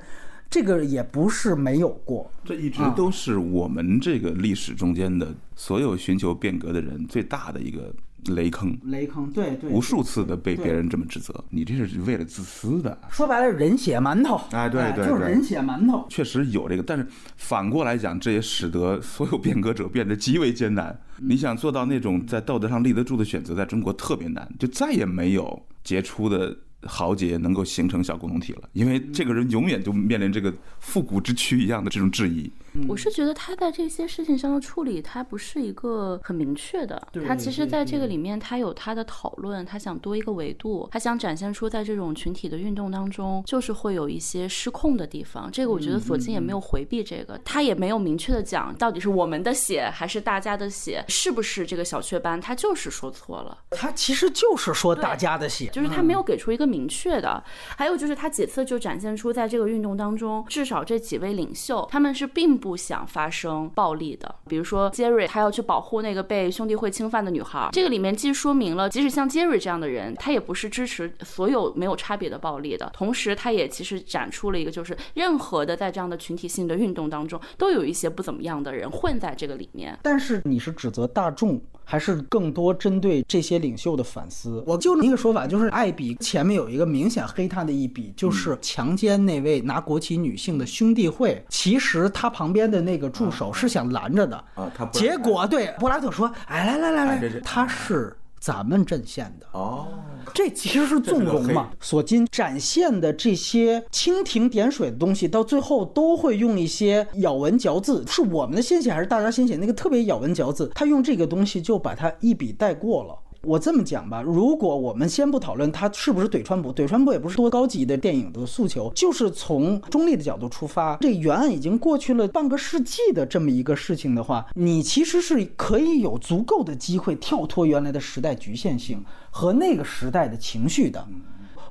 [0.50, 2.30] 这个也不是没有过。
[2.44, 7.92] 这一直都是我们这个历史中间的所有寻求变革的人最大的一个
[8.34, 12.98] 雷坑，雷坑，对对，无数次的被别人这么指责，你这是为了自私的。
[13.10, 16.06] 说白了，人血馒头，哎对对对就是人血馒头。
[16.08, 20.98] 确实有这个，但是反过来讲，这也使得所有变革者变得极为艰难。
[21.18, 32.50] 你想做到那种在道德上立得住的选择，在中国特别难，就再也没有杰出的豪杰能够形成小共同体了，因为这个人永远就面临这个复古之躯一样的这种质疑。
[32.88, 37.00] 我是觉得他在这些事情上的处理，他不是一个很明确的。
[37.26, 45.50] 他其实在这个里面，他有他的讨论，他想多一个维度，他想展现出在这种群体的运动当中，就是会有一些失控的地方。
[45.50, 53.58] 这个我觉得索金也没有回避这个，他也没有明确的讲到底是我们的血还是大家的血，是不是这个小雀斑，他就是说错了。
[53.70, 57.42] 他其实就是说大家的血，就是他没有给出一个明确的。
[57.76, 64.34] 还有就是他几次就展现出，在这个运动当中，至少这几位领袖他们是并不不想发生暴力的。
[64.48, 72.90] 比如说杰瑞，他要去保护那个被兄弟会侵犯的女孩，这个里面既说明了，即使像杰瑞这样的人，他也不是支持所有没有差别的暴力的。
[72.92, 79.96] 同时，他也其实展出了一个，就是任何的在这样的群体性的运动当中，都有一些不怎么样的人混在这个里面。
[80.02, 84.62] 但是你是指责大众，还是更多针对这些领袖的反思？
[84.66, 91.40] 我就一个说法，就是艾比前面有一个明显黑他的一笔，就是强奸那位拿国旗女性的兄弟会。
[91.48, 99.88] 其实他旁边的那个助手是想拦着的，啊他结果对布拉特说：“哎，来来来来，他是咱们阵线的。”哦，
[100.32, 101.70] 这其实是纵容嘛。
[101.80, 109.56] 索金展现的这些蜻蜓点水的东西，到最后都会用一些咬文嚼字，是我们的先写还是大家先写？
[109.56, 113.18] 那个特别咬文嚼字，他用这个东西就把它一笔带过了。
[113.46, 131.06] 我这么讲吧，如果我们先不讨论它是不是怼川普，怼川普也不是多高级的电影的诉求，就是从中立的角度出发，这原案已经过去了半个世纪的这么一个事情的话，你其实是可以有足够的机会跳脱原来的时代局限性和那个时代的情绪的。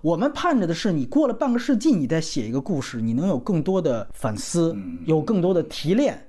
[0.02, 6.26] 我们盼着的是，你过了半个世纪，你再写一个故事，你能有更多的反思，有更多的提炼。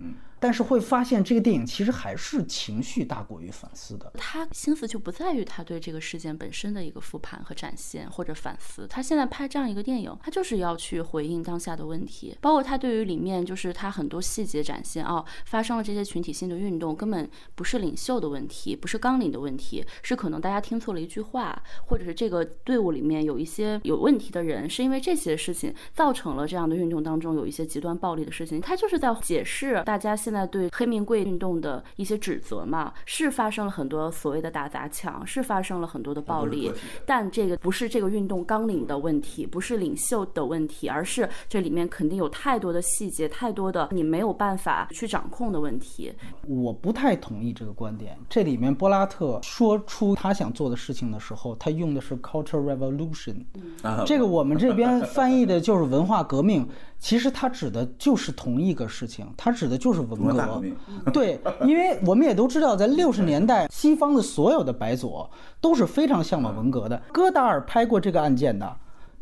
[0.46, 4.12] 但是会发现，这个电影其实还是情绪大过于反思的。
[4.16, 36.72] 他心思就不在于他对这个事件本身的一个复盘和展现或者反思，他现在拍这样一个电影，他就是要去回应当下的问题，包括他对于里面就是他很多细节展现哦，发生了这些群体性的运动，根本不是领袖的问题，不是纲领的问题，是可能大家听错了一句话，或者是这个队伍里面有一些有问题的人，是因为这些事情造成了这样的运动当中有一些极端暴力的事情，他就是在解释大家现在对黑名贵运动的一些指责嘛，是发生了很多所谓的打砸抢，是发生了很多的暴力，
[37.06, 46.12] 但这个不是这个运动纲领的问题，不是领袖的问题，而是这里面肯定有太多的细节，太多的你没有办法去掌控的问题。
[46.48, 48.18] 我不太同意这个观点。
[48.28, 53.36] 这里面波拉特说出他想做的事情的时候，他用的是 culture revolution，
[53.82, 56.66] 啊这个我们这边翻译的就是文化革命，
[56.98, 60.62] 其实他指的就是同一个事情，他指的就是文革文革。
[61.12, 67.00] 对，因为我们也都知道，在六十年代，西方的所有的白左都是非常向往文革的。
[67.12, 68.76] 戈达尔拍过这个案件的。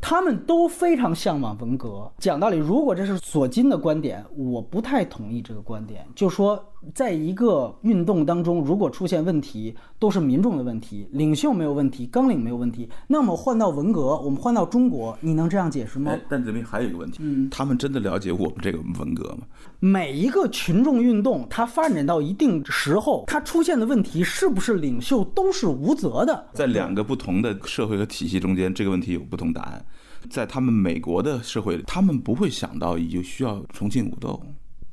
[0.07, 2.12] 他们都非常向往文革。
[2.18, 6.07] 讲道理，如果这是索金的观点，我不太同意这个观点。
[6.14, 6.62] 就说
[6.94, 19.47] 在一个运动当中，如果出现问题，都是民众的问题，领袖没有问题，纲领没有问题，那么换到文革，我们换到中国，你能这样解释吗哎？，但这边还有一个问题，嗯他们真的了解我们这个文革吗？
[19.81, 26.47] 每一个群众运动，它发展到一定时候，它出现的问题是不是领袖都是无责的？
[26.53, 29.85] 在两个不同的社会和体系中间，这个问题有不同答案。
[30.31, 34.42] 在他们美国的社会里，他们不会想到有需要重庆武斗，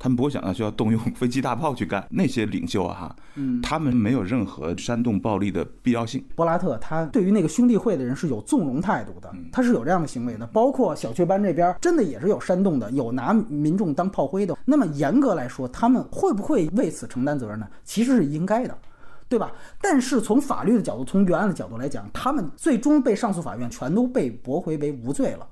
[0.02, 2.04] 他们不会想到需要动用飞机大炮去干。
[2.10, 6.24] 那些领袖啊，哈，嗯他们没有任何煽动暴力的必要性。
[6.34, 10.44] 柏拉特他对于那个兄弟会的人是有纵容态度的，他是有这样的行为的。
[10.48, 14.58] 包括小雀斑这边真的也是有煽动的，有拿民众当炮灰的。
[14.64, 17.68] 那么严格来说，他们会不会为此承担责任呢？
[17.84, 18.76] 其实是应该的。
[19.28, 19.50] 对吧？
[19.80, 25.46] 但是从法律的角度，从原案的角度来讲，他们最终被上诉法院全都被驳回为无罪了。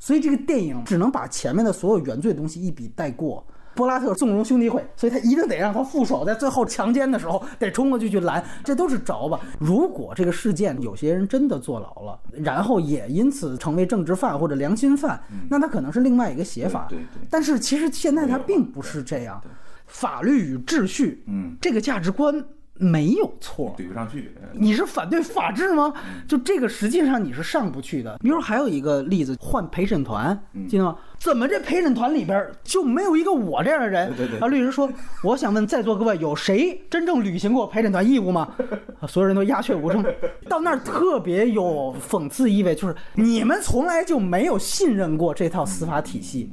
[0.00, 3.46] 所以这个电影只能把前面的所有原罪的东西一笔带过，
[3.80, 9.40] 柏拉特纵容兄弟会，所以他一定得让他副手在最后强奸的时候得冲过去去拦，这都是着吧。
[9.58, 16.84] 如果这个事件有些人真的坐牢了，然后也因此成为政治犯或者良心犯，那他可能是另外一个写法。
[16.90, 17.26] 对对对。
[17.30, 19.42] 但是其实现在他并不是这样，
[19.86, 22.44] 法律与秩序，嗯，这个价值观
[22.80, 23.74] 没有错。
[23.78, 24.32] 怼不上去。
[24.42, 25.92] 呃你是反对法治吗？
[26.26, 28.18] 就这个实际上你是上不去的。
[28.20, 30.36] 比如还有一个例子，换陪审团，
[30.68, 30.96] 记得吗？
[31.20, 34.08] 怎么这陪审团里边就没有一个我这样的人？
[34.16, 34.90] 对对对啊，律师说，
[35.22, 38.48] 我想问在座各位，有谁真正履行过陪审团义务吗？
[39.00, 40.04] 啊所有人都鸦雀无声。
[40.48, 46.52] 到那儿特别有讽刺意味，就是你们从来就没有信任过这套司法体系。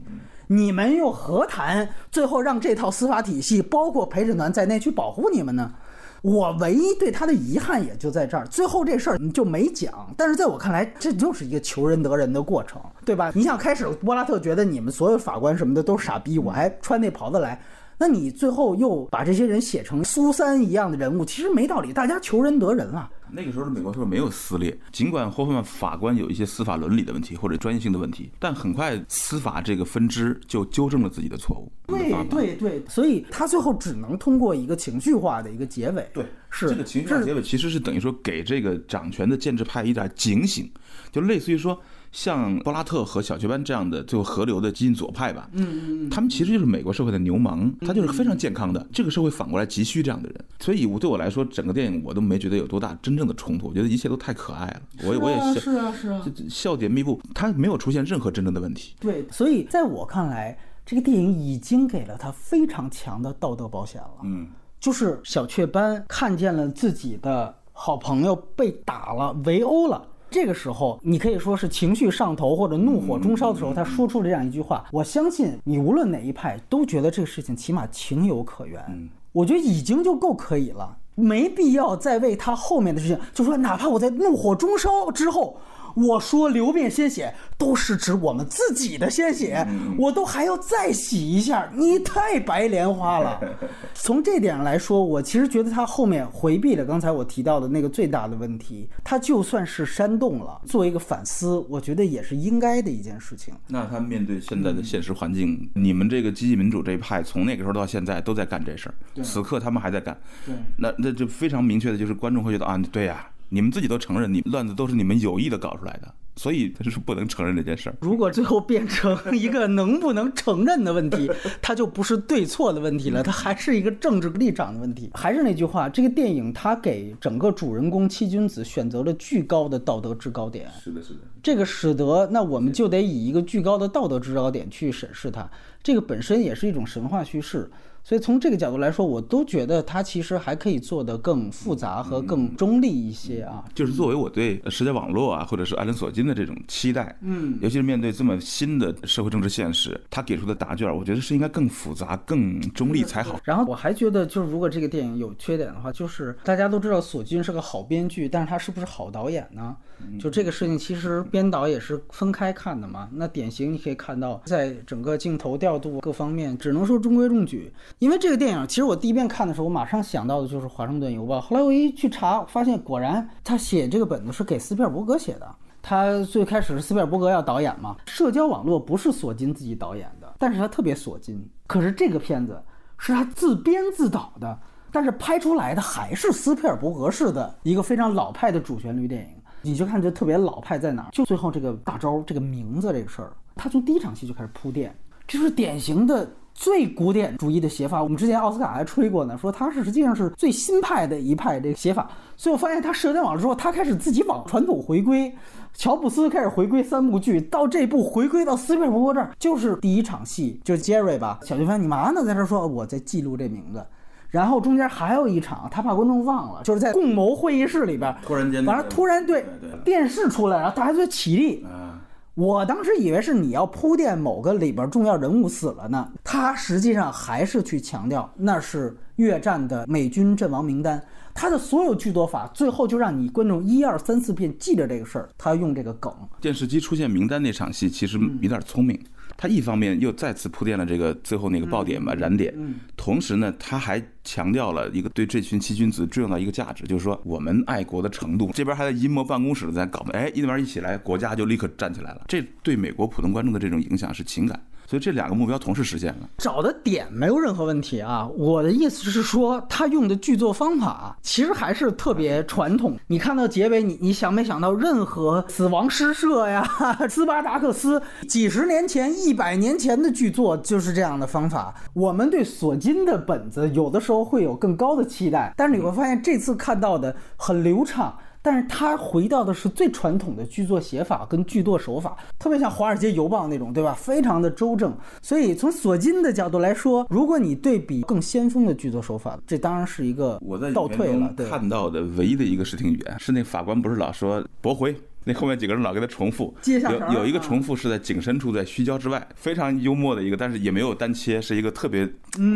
[0.49, 5.73] 你们又何谈最后让这套司法体系，包括陪审团在内去保护你们呢？
[6.21, 10.13] 我唯一对他的遗憾也就在这儿，最后这事儿你就没讲。
[10.17, 13.31] 但是在我看来，这就是一个求仁得仁的过程，对吧？
[13.35, 17.61] 你想开始柏拉特觉得你们所有法官什么的都是傻逼，我还穿那袍子来，
[17.97, 21.93] 那你最后又把这些人写成苏三一样的人物，其实没道理。
[21.93, 31.71] 大家求仁得仁啊，那个时候的美国社会没有撕裂，尽管霍夫曼法官有一些司法伦理的问题或者专业性的问题，但很快司法这个分支就纠正了自己的错误。
[31.87, 36.09] 对对对，所以他最后只能通过一个情绪化的一个结尾。
[36.13, 40.69] 对，是这个情绪化结尾其实是等于说给这个掌权的建制派一点警醒，
[41.11, 41.79] 就类似于说
[42.17, 58.95] 像波拉特和小雀斑这样的最后河流的激进左派吧，嗯嗯，他们其实就是美国社会的牛氓，他就是非常健康的，这个社会反过来急需这样的人，所以我对我来说，整个电影我都没觉得有多大真正的冲突，我觉得一切都太可爱了，我也我也笑是啊是啊，这笑点密布，他没有出现任何真正的问题。
[58.99, 64.21] 对，所以在我看来，这个电影已经给了他非常强的道德保险了。
[64.23, 64.47] 嗯，
[64.79, 70.03] 就是小雀斑看见了自己的好朋友被打了、围殴了。
[70.29, 74.85] 这个时候，你可以说是情绪上头或者怒火中烧的时候，他说出了这样一句话。
[74.91, 79.09] 我相信你无论哪一派都觉得这个事情起码情有可原。
[79.31, 85.57] 我觉得已经就够可以了，没必要再为他后面的事情，就说哪怕我在怒火中烧之后。
[85.97, 89.67] 我说流遍鲜血，都是指我们自己的鲜血，
[89.97, 93.39] 我都还要再洗一下，你太白莲花了。
[93.95, 103.53] 从这点上来说，我其实觉得他后面回避了刚才我提到的那个最大的问题，他就算是煽动了，作为一个反思，我觉得也是应该的一件事情。
[103.67, 117.95] 那他面对现在的现实环境，你们这个激进民主这一派，从那个时候到现在都在干这事儿，此刻他们还在干，对，那那就非常明确的就是观众会觉得啊，对呀、你们自己都承认，你乱子都是你们有意的搞出来的，所以他是不能承认这件事儿。
[118.01, 121.31] 如果最后变成一个能不能承认的问题，
[121.61, 125.09] 它就不是对错的问题了，它还是一个政治立场的问题。
[125.13, 135.49] 还是那句话，这个电影它给整个主人公七君子选择了巨高的道德制高点，是的，是的，这个使得那我们就得以一个巨高的道德制高点去审视它，
[135.81, 137.69] 这个本身也是一种神话叙事。
[138.07, 143.65] 所以从这个角度来说，我都觉得它其实还可以做得更复杂和更中立一些啊。
[143.75, 153.41] 就是作为我对呃社交网络啊，或者是艾伦·索金的这种期待，嗯，尤其是面对这么新的社会政治现实，他给出的答卷，我觉得是应该更复杂、更中立才好。
[153.43, 159.75] 然后我还觉得，就是如果这个电影有缺点的话，就是大家都知道索金是个好编剧，但是他是不是好导演呢？
[160.19, 163.09] 就这个事情，其实编导也是分开看的嘛。
[163.13, 167.73] 那典型你可以看到，在整个镜头调度各方面，只能说中规中矩。
[167.99, 171.37] 因为这个电影，其实我第一遍看的时候，我马上想到的就是《华盛顿邮报》。
[171.41, 175.55] 后来我一去查，发现果然他写这个本子是给斯皮尔伯格写的。
[175.81, 181.49] 他最开始是斯皮尔伯格要导演嘛，社交网络不是索金自己导演的，但是他特别索金。
[181.65, 182.61] 可是这个片子
[182.97, 184.59] 是他自编自导的，
[184.91, 189.36] 但是拍出来的还是斯皮尔伯格式的一个非常老派的主旋律电影。
[189.61, 191.09] 你就看这特别老派在哪儿？
[191.11, 194.95] 就最后这个大招这个名字这个事儿，他从第一场戏就开始铺垫，
[195.27, 198.01] 这是典型的最古典主义的写法。
[198.01, 202.09] 我们之前奥斯卡还吹过呢，说他是实际上是最新派的一派这个写法。
[202.35, 205.33] 所以我发现他社交网络之后，他开始自己往传统回归。
[205.73, 212.25] 乔布斯开始回归三部剧，到这部回归到斯皮尔伯格这儿，就是第一场戏，就是杰瑞吧，小雀斑，你嘛呢？
[212.25, 213.85] 在这说我在记录这名字。
[214.29, 221.63] 然后中间还有一场，他怕观众忘了，就是在共谋会议室里边，突然间完了突然对对对电视出来，然后大家就起立。
[221.63, 221.99] 啊，
[222.35, 231.01] 我当时以为是你要铺垫某个里边重要人物死了呢，他实际上还是去强调那是越战的美军阵亡名单。
[231.33, 236.11] 他的所有剧作法，最后就让你观众一二三四遍记着这个事儿，他用这个梗。
[236.41, 238.99] 电视机出现名单那场戏其实有点聪明，
[239.37, 242.51] 他一方面又再次铺垫了这个最后那个爆点吧、燃点，
[242.95, 248.51] 同时呢，他还强调了一个对这群七君子重要的一个价值，就是说我们爱国的程度。
[248.53, 252.23] 这边还在阴谋办公室在搞，哎，一边一起来，国家就立刻站起来了。
[252.27, 254.61] 这对美国普通观众的这种影响是情感。
[254.89, 256.29] 所以这两个目标同时实现了。
[256.37, 262.97] 找的点没有任何问题啊，我的意思是说，他用的剧作方法其实还是特别传统。
[263.07, 266.65] 你看到结尾，你你想没想到，任何死亡诗社呀、
[267.09, 271.75] 斯巴达克斯，几十年前、一百年前的剧作就是这样的方法。
[271.91, 278.17] 我们对索金的本子有的时候会有更高的期待，但是你会发现这次看到的很流畅。
[278.39, 283.93] 但是他回到的是最传统的剧作写法跟剧作手法，特别像《华尔街邮报》那种，对吧？
[283.93, 284.95] 非常的周正。
[285.21, 291.33] 所以从索金的角度来说，如果你对比更先锋的剧作手法，这当然是一个我在倒退了。
[291.35, 294.95] 对，看到的唯一的一个视听语言是那法官不是老说驳回，
[295.27, 302.07] 那后面几个人老给他重复，有有一个重复是在景深处，在虚焦之外，非常幽默的一个，但是也没有单切，是一个特别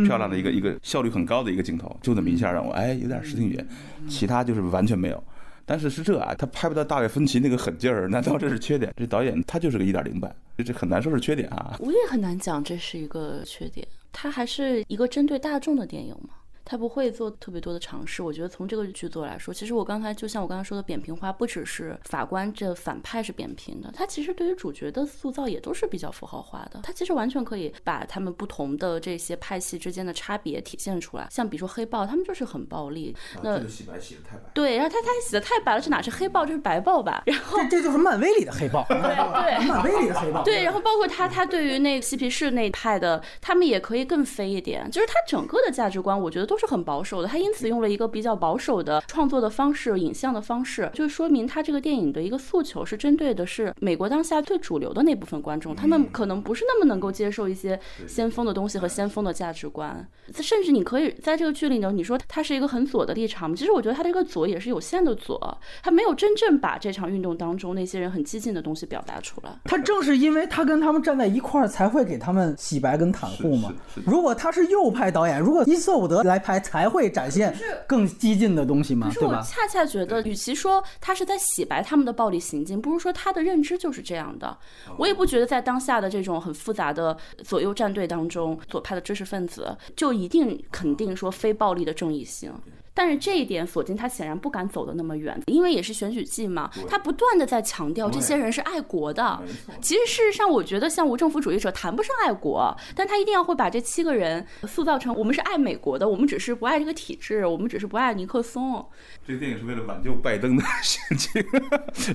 [0.06, 3.68] 漂亮的一个一个效率很高的一个镜头，就那么一下让我哎有点视听语言，
[4.08, 5.24] 其他就是完全没有。
[5.64, 8.94] 但是是这啊，他拍不到大卫芬奇那个狠劲儿，难道这是缺点？
[8.98, 11.78] 这导演他就是个一点零版，这这很难说是缺点啊。
[11.80, 16.36] 我也很难讲这是一个缺点，他还是一个针对大众的电影嘛。
[16.64, 18.22] 他不会做特别多的尝试。
[18.22, 26.80] 我觉得从这个剧作来说，其实我刚才就像我刚才说的扁平化，不只是法官这反派是扁平的，他其实对于主角的塑造也都是比较符号化的。
[26.84, 31.28] 他其实完全可以把他们不同的这些派系之间的差别体现出来。
[31.30, 33.16] 像比如说黑豹，他们就是很暴力。
[33.42, 34.44] 那洗白洗的太白。
[34.54, 37.24] 对，然后他他洗的太白了，这哪是黑豹，这是白豹吧？
[37.26, 38.86] 然后这这就是漫威里的黑豹。
[38.88, 40.44] 对 对，漫威里的黑豹。
[40.44, 44.90] 对，然后包括他他对于那嬉皮士那派的，他们也可以更飞一点。
[44.92, 47.28] 就是他整个的价值观，我觉得都是很保守的。
[47.30, 69.52] 他因此用了一个比较保守的创作的方式，影像的方式，就说明他这个电影的一个诉求是针对的是美国当下最主流的那部分观众，他们可能不是那么能够接受一些先锋的东西和先锋的价值观，甚至你可以在这个剧里呢，你说他是一个很左的立场，其实我觉得他这个左也是有限的左，他没有真正把这场运动当中那些人很激进的东西表达出来。
[69.64, 73.72] 他正是因为他跟他们站在一块儿，才会给他们洗白跟袒护嘛。
[74.06, 77.32] 如果他是右派导演，如果伊瑟伍德来拍，才会展。
[77.32, 77.56] 现
[77.88, 79.10] 更激进的东西吗？
[79.14, 79.38] 对吧？
[79.40, 84.58] 我恰恰觉得，与其说他是在洗白他们的暴力行径，不如说他的认知就是这样的。
[84.98, 92.54] 我也不觉得在当下的这种很复杂的左右战队当中，左派的知识分子就一定肯定说非暴力的正义性。
[92.94, 99.42] 但是这一点，索金他显然不敢走的那么远，因为也是选举季嘛，他不断的在强调这些人是爱国的。
[99.80, 108.86] 其实事实上，我觉得像无政府主义者谈不上爱国，但他一定要会把这七个人塑造成我们是爱美国的，我们只是不爱这个体制，我们只是不爱尼克松。
[109.26, 111.42] 这个电影是为了挽救拜登的 选情，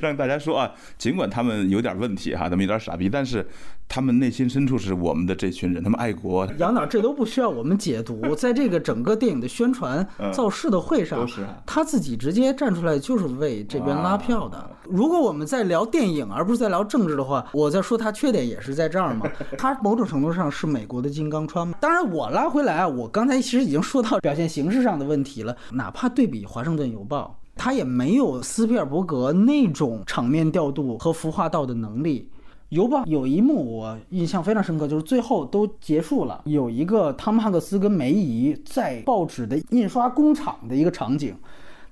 [0.02, 3.48] 让大家说啊，尽管他们有点问题哈，他们有点傻逼，但是
[3.88, 6.46] 他们内心深处是我们的这群人，他们爱国。
[6.58, 10.65] 杨导，这都不需要我们解读， 在这个整个电影的宣传造势。
[10.70, 11.26] 的会上，
[11.64, 14.70] 他自己直接站出来就是为这边拉票的。
[14.84, 19.26] 如果我们在聊电影，而不是在聊政治的话，我在说他缺点也是在这儿嘛。
[19.58, 21.74] 他某种程度上是美国的金刚川嘛。
[21.80, 25.56] 当然，我拉回来啊，我刚才其实已经说到表现形式上的问题了。
[25.72, 32.30] 哪怕对比《华盛顿邮报》，他也没有斯皮尔伯格那种场面调度和服化道的能力。
[32.70, 41.36] 邮报有一幕我印象非常深刻，就是最后都结束了，有一个汤姆汉克斯跟梅姨在报纸的印刷工厂的一个场景。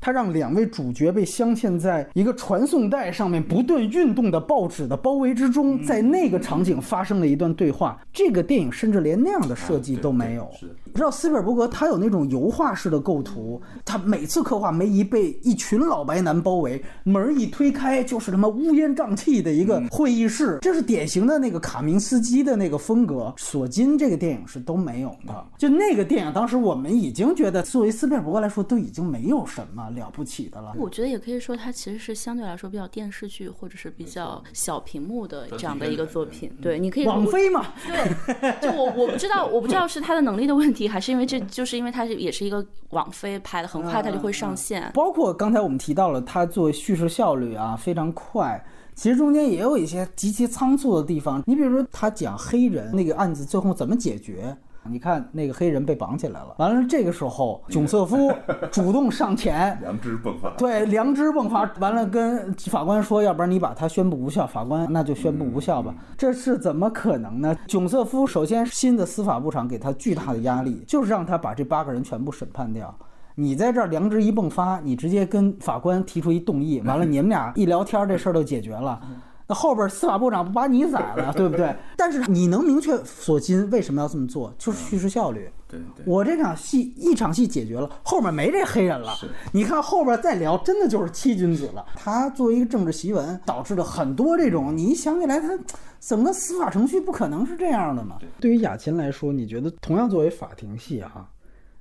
[0.01, 7.99] 他让两位主角被镶嵌在一个传送带上面不断运动的报纸的包围之中，在那个场景发生了一段对话。
[8.12, 10.47] 这个电影甚至连那样的设计都没有。
[10.61, 23.32] 你知道斯皮尔伯格他有那种油画式的构图，他每次刻画梅姨被一群老白男包围，门一推开就是他妈乌烟瘴气的一个会议室，这是典型的那个卡明斯基的那个风格。
[23.38, 25.47] 索金这个电影是都没有的。
[25.57, 29.84] 就那个电影，当时我们已经觉得作为斯皮尔伯格来说都已经没有什么。
[29.95, 36.51] 了不起的了，我觉得也可以说，它其实是相对来说比较电视剧或者是比较小屏幕的这样的一个作品。
[36.61, 37.66] 对，你可以网飞嘛？
[37.86, 44.91] 对，就我我不知道，我不知道是他的能力的问题，还是因为这就是因为它是也是一个网飞拍的，很快它就会上线。
[44.95, 48.64] 包括刚才我们提到了，它作为叙事效率啊非常快，
[48.95, 51.43] 其实中间也有一些极其仓促的地方。
[51.47, 54.57] 你比如说，他讲黑人那个案子最后怎么解决。
[54.91, 58.32] 你看那个黑人被绑起来了，完了这个时候囧瑟夫
[58.70, 67.57] 主动上前， 良知迸发， 对，良知迸发，完了跟法官说，要不然你把他宣布无效，法官那就宣布无效吧，这是怎么可能呢？
[67.66, 72.95] 囧瑟夫首先新的司法部长给他巨大的压力，就是让他把这八个人全部审判掉。
[73.37, 79.01] 你在这儿良知一迸发，你直接跟法官提出一动议，完了 你们俩一聊天，这事儿就解决了。
[79.47, 81.74] 那后边司法部长不把你宰了，对不对？
[81.97, 85.51] 但是你能明确索金为什么要这么做，就是叙事效率。
[85.68, 89.12] 对对，我这场戏一场戏解决了，后面没这黑人了。
[89.53, 91.84] 你看后边再聊，真的就是七君子了。
[91.95, 95.59] 他作为一个政治檄文，导致了很多这种，你一想起来，他
[96.01, 98.18] 整个司法程序不可能是这样的嘛。
[98.40, 101.28] 对于雅琴来说，你觉得同样作为法庭戏哈，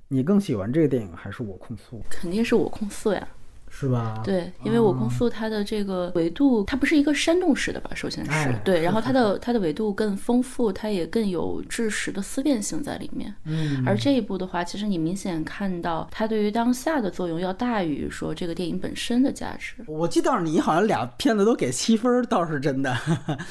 [0.08, 2.02] 你更喜欢这个电影还是我控诉？
[2.10, 3.26] 肯定是我控诉呀。
[3.76, 4.22] 是吧？
[4.24, 7.90] 对，因为我控诉它的这个维度，它不是一个煽动式的吧？
[7.92, 13.34] 首先是哎对，然后它的它的维度更丰富，它也更有知识的思辨性在里面。
[13.44, 19.74] 嗯，而这一部的话，其实你明显看到它对于当下的作用要大于说这个电影本身的价值。
[19.88, 22.96] 我记得你好像俩片子都给七分，倒是真的。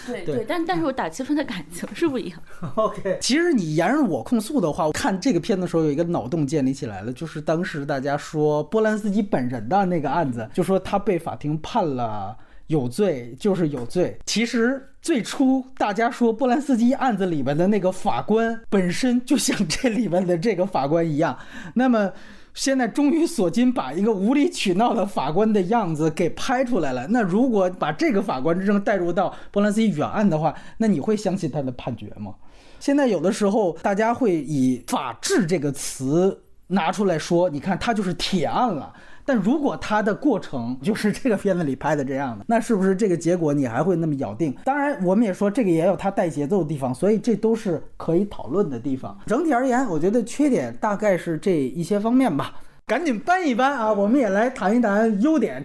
[0.07, 2.39] 对 对对，但但是我打七分的感情是不一样。
[2.75, 12.37] OK，其实你沿着我控诉的话，我看这个片的时候有一个脑洞建立起来了，就是当时大家说波兰斯基本人的那个案子，就说他被法庭判了。
[12.67, 14.17] 有罪就是有罪。
[14.25, 21.37] 其实最初大家说波兰斯基案子里面的那个法官本身就像这里面的这个法官一样，
[21.75, 22.13] 那么
[22.53, 27.05] 现在终于索金把一个无理取闹的法官的样子给拍出来了。
[27.09, 32.33] 那如果把这个法官之争带入到波兰斯基原案的话，那你会相信他的判决吗？
[32.79, 38.93] 现在有的时候大家会以“法治”这个词拿出来说，你看他就是铁案了。
[39.25, 44.55] 但如果它的过程 就是这个片子里拍的这样的，那是不是这个结果你还会那么咬定？
[44.65, 49.17] 当然，我们也说这个也有它带节奏的地方，所以这都是可以讨论的地方。
[49.25, 52.55] 整体而言，我觉得缺点大概是这一些方面吧。
[52.85, 53.93] 赶紧搬一搬啊！
[53.93, 55.63] 我们也来谈一谈优点。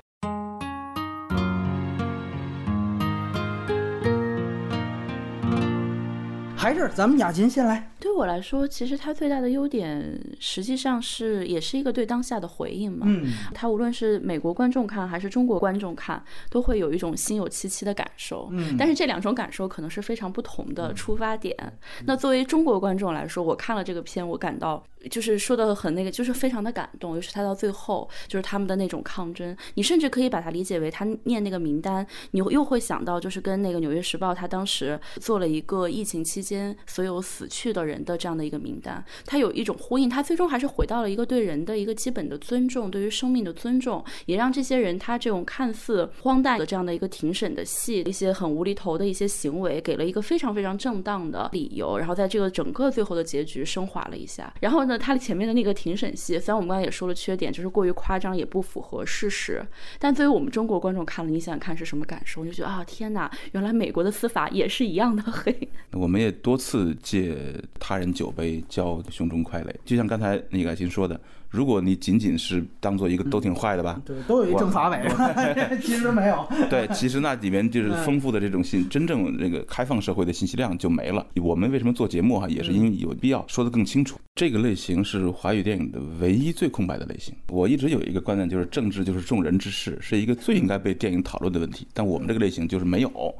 [6.69, 7.91] 还是咱们雅琴先来。
[7.99, 13.07] 对我来说，其实它最大的优点实际上是也是一个对当下的回应嘛。
[13.09, 18.51] 嗯，它无论是美国观众看还是中国观众看，都会有一种心有戚戚的感受。
[18.53, 21.57] 嗯但是这两种感受可能是非常不同的出发点。
[22.05, 27.14] 那作为中国观众来说，我看了这个片，我感到就是说的很那个，就是非常的感动。
[27.14, 54.52] 尤其他到最后，就是他们的那种抗争，你甚至可以把它理解为他念那个名单，你又会想到就是跟那个《纽约时报》他当时做了一个疫情期间所有死去的人的这样的一个名单，它有一种呼应，他最终还是回到了一个对人的一个基本的尊重，对于生命的尊重，也让这些人他这种看似荒诞的这样的一个庭审的戏，一些很无厘头的一些行为，给了一个非常非常正当的理由，然后在这个整个最后的结局升华了一下。
[54.61, 59.64] 然后呢，他前面的那个庭审戏，虽然我们刚才也说了缺点，就是过于夸张，也不符合事实，
[59.98, 62.44] 但作为我们中国观众看了，你想想看是什么感受？
[62.44, 65.68] 你就觉得啊，天哪，原来美国的司法也是一样的黑。
[65.92, 67.36] 我们也多次借
[67.78, 71.20] 他人酒杯浇胸中快垒，就像刚才那个爱琴说的，
[71.51, 74.99] 如果你仅仅是当做一个都挺坏的吧，对，都有一政法委，
[75.84, 76.49] 其实没有。
[76.70, 81.26] 对，其实那里面就是丰富的这种信，真正这个开放社会的信息量就没了。
[81.42, 84.18] 我们为什么做节目哈，也是因为有必要说得更清楚。
[84.34, 87.34] 这个类型是华语电影的唯一最空白的类型。
[87.49, 91.86] 我一直有一个观点，就是政治就是众人之事，是一个最应该被电影讨论的问题。
[91.92, 93.34] 但我们这个类型就是没有。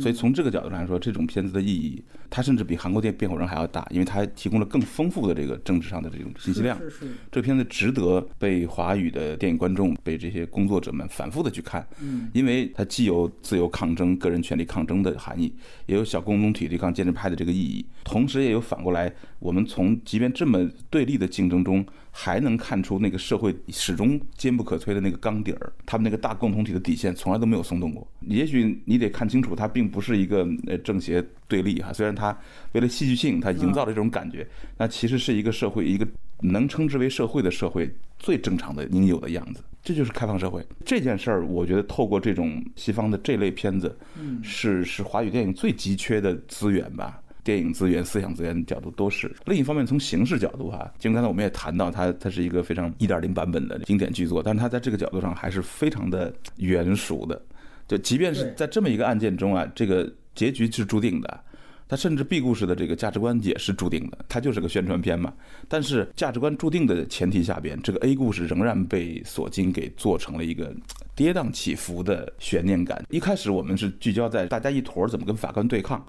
[0.00, 6.78] 所以从这个角度上来说，这种片子的意义，它甚至比韩国电辩护人还要大，因为它提供了更丰富的这个政治上的这种信息量。
[6.78, 7.06] 是是。
[7.30, 15.52] 这片子值得被华语的电影观众、被这些工作者们反复的去看，嗯，因为它既有自由抗争、个人权利抗争的含义，
[15.86, 21.84] 也有小共同体对抗建制派的这个意义，同时也有反过来，我们从即便这么对立的竞争中，
[22.16, 28.06] 还能看出那个社会始终坚不可摧的那个钢底儿，他们那个大共同体的底线从来都没有松动过。
[28.20, 32.36] 也许你得看清楚，它并不是一个呃正邪对立哈，虽然它
[32.70, 34.46] 为了戏剧性，它营造了这种感觉，
[34.78, 36.06] 那其实是一个社会一个
[36.40, 39.60] 能称之为社会的社会最正常的应有的样子。
[39.82, 43.98] 这就是开放社会这件事儿，我觉得透过这种西方的这类片子，
[44.40, 47.20] 是是华语电影最急缺的资源吧。
[47.44, 49.30] 电影资源、思想资源角度都是。
[49.44, 57.40] 另一方面，从形式角度哈，就刚才我们也谈到，它它是一个非常一点零版本的经典剧作，但是它在这个角度上还是非常的圆熟的。
[57.86, 61.40] 就即便是在这么一个案件中啊，这个结局是注定的。
[61.86, 65.30] 它甚至 B 故事的这个价值观也是注定的，它就是个宣传片嘛。
[65.68, 70.74] 但是价值观注定的前提下边，这个 A 故事仍然被索金给做成了一个
[71.14, 73.04] 跌宕起伏的悬念感。
[73.10, 76.04] 一开始我们是聚焦在大家一坨怎么跟法官对抗，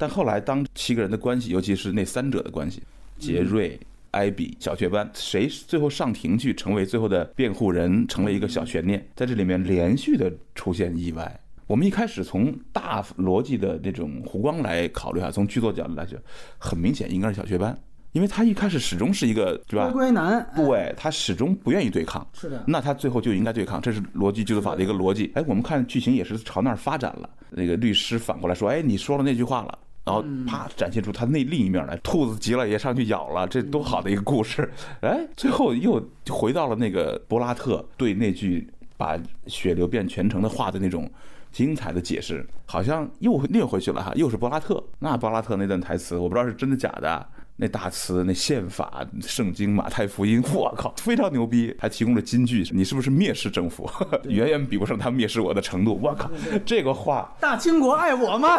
[0.00, 2.82] 但后来当七个人的关系，尤其是那三者的关系，
[3.18, 3.78] 杰瑞、
[4.12, 9.06] 艾比、小雀斑，谁最后上庭去成为最后的辩护人，成了一个小悬念。
[9.14, 11.38] 在这里面连续的出现意外。
[11.66, 16.18] 我们一开始从大逻辑的那种弧光来考虑啊，从剧作角度来讲，
[16.56, 17.78] 很明显应该是小雀斑。
[18.12, 19.92] 因为他一开始始终是一个对吧乖？
[19.92, 25.30] 乖男，哎对他始终不愿意对抗，是的那他最后就应该对抗，这是逻辑剧组法的一个逻辑。
[25.36, 27.30] 哎，我们看剧情也是朝那儿发展了。
[27.50, 29.78] 那个律师反过来说：“哎，你说了那句话了。”
[30.10, 34.68] 然后啪展现出他那另一面来，兔子急了也上去咬了，这多好的一个故事！
[35.02, 41.08] 哎，最后又回到了那个柏拉特对那句把血流遍全城的话的那种
[41.52, 44.82] 精彩的解释，好像又虐回去了哈，又是柏拉特。
[44.98, 47.26] 那柏拉特那段台词，我不知道是真的假的。
[47.60, 52.66] 那大词、那宪法、圣经、马太福音，我靠，非常牛逼，还提供了金句。
[52.72, 53.88] 你是不是蔑视政府？
[54.24, 56.00] 远远比不上他蔑视我的程度。
[56.02, 56.30] 我靠，
[56.64, 58.56] 这个话大清国爱我吗？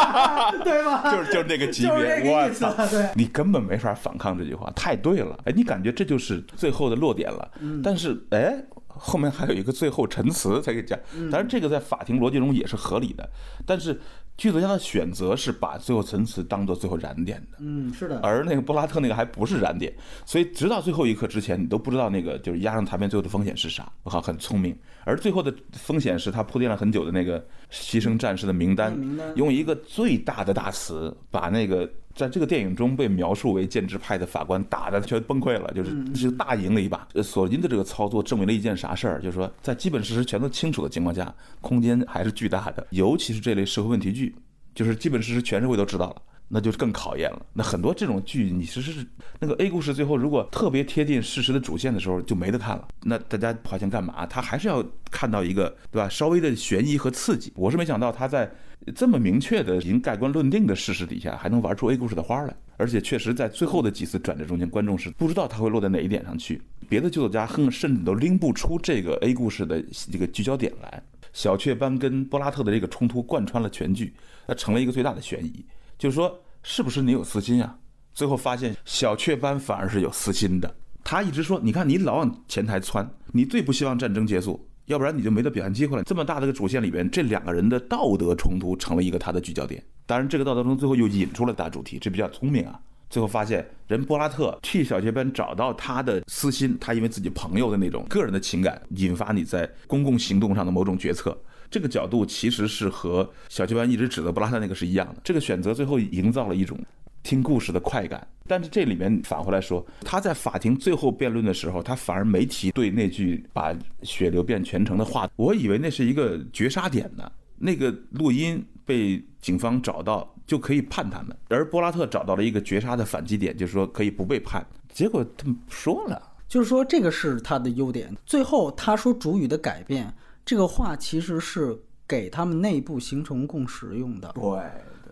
[0.62, 1.10] 对吗？
[1.10, 5.38] 就是就是那个级别，我操，对你根本没法反抗这句话，太对了。
[5.46, 7.50] 哎，你感觉这就是最后的落点了。
[7.60, 13.26] 嗯但是哎，后面还有一个最后陈词才给讲，嗯当然这个在法庭逻辑中也是合理的，
[13.64, 13.98] 但是
[14.36, 17.58] 剧作家的选择是把最后陈词当做最后燃点的。
[17.60, 19.94] 嗯，是的，而那个布拉特那个还不是燃点，
[20.26, 23.90] 所以直到最后一刻之前，你都不知道那个就是压上台面最后的风险是啥。
[24.02, 24.76] 我靠，很聪明。
[25.04, 27.38] 而最后的风险是他铺垫了很久的那个
[27.70, 37.08] 牺牲战士的名单，名单用一个最大的大词把那个在这个电影中被描述为建制派的法官打的全崩溃了，就是是大赢了一把。
[37.14, 44.34] 呃索金的这个操作证明了一件啥事儿，就是说在基本事实全都清楚的情况下，空间还是巨大的，尤其是这类社会问题剧。
[44.74, 47.46] 就是基本事实全社会都知道了，那就更考验了。
[47.52, 49.06] 那很多这种剧，你其实是
[49.40, 52.88] 那个 A 故事最后如果特别贴近事实的主线的时候，就没得看了。
[53.02, 54.26] 那大家花钱干嘛？
[54.26, 56.08] 他还是要看到一个对吧？
[56.08, 57.52] 稍微的悬疑和刺激。
[57.54, 58.50] 我是没想到他在
[58.94, 62.54] 这么明确的已经盖棺论定的事实底下，还能玩出 A 故事的花来。
[62.76, 66.60] 而且确实在最后的几次转折中间，观众是不知道他会落在哪一点上去。
[66.88, 71.02] 别的剧作家哼甚至都拎不出这个 A 故事的这个聚焦点来。
[71.32, 74.12] 小雀斑跟波拉特的这个冲突贯穿了全剧，
[74.46, 75.64] 那成了一个最大的悬疑，
[75.98, 77.76] 就是说是不是你有私心啊？
[78.12, 86.04] 最后发现小雀斑反而是有私心的，他一直说，你看你老往前台窜，你最不希望战争结束，要不然你就没得表现机会了。
[86.04, 89.82] 这么大的个主线里边，这两个人的道德冲突成了一个他的聚焦点。
[90.06, 92.78] 当然，这个道德冲突最后又引出了大主题，这比较聪明啊。
[93.10, 101.36] 最后发现，人波拉特替小雀斑找到他的私心，他因为自己朋友的那种个人的情感，引发你在公共行动上的某种决策。
[101.74, 105.16] 这个角度其实是和小雀斑一直指责布拉特那个是一样的。
[105.24, 106.78] 这个选择最后营造了一种
[107.24, 108.24] 听故事的快感。
[108.46, 117.28] 但是这里面反过来说，他在法庭最后辩论的时候，他反而没提对那句“把血流遍全程”的话，我以为那是一个绝杀点呢。
[117.58, 124.64] 那个录音被警方找到就可以判他们，而波拉特找到了一个绝杀的反击点，就是说可以不被判。
[124.92, 128.16] 结果他们说了，就是说这个是他的优点。
[128.24, 130.14] 最后他说主语的改变，
[130.44, 134.32] 这个话其实是给他们内部形成共识用的。
[134.34, 134.60] 对。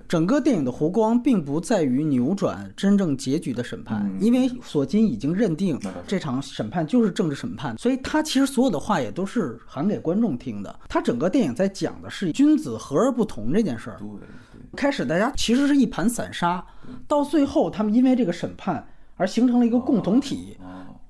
[0.09, 10.81] 整个电影的弧光并不在于扭转真正结局的审判，因为索金已经认定这场审判就是政治审判，所以他其实所有的话也都是喊给观众听的。
[10.87, 13.99] 他整个电影在讲的是君子和而不同这件事儿。
[14.77, 16.63] 开始大家其实是一盘散沙，
[17.09, 20.59] 到最后他们因为这个审判而形成了一个共同体。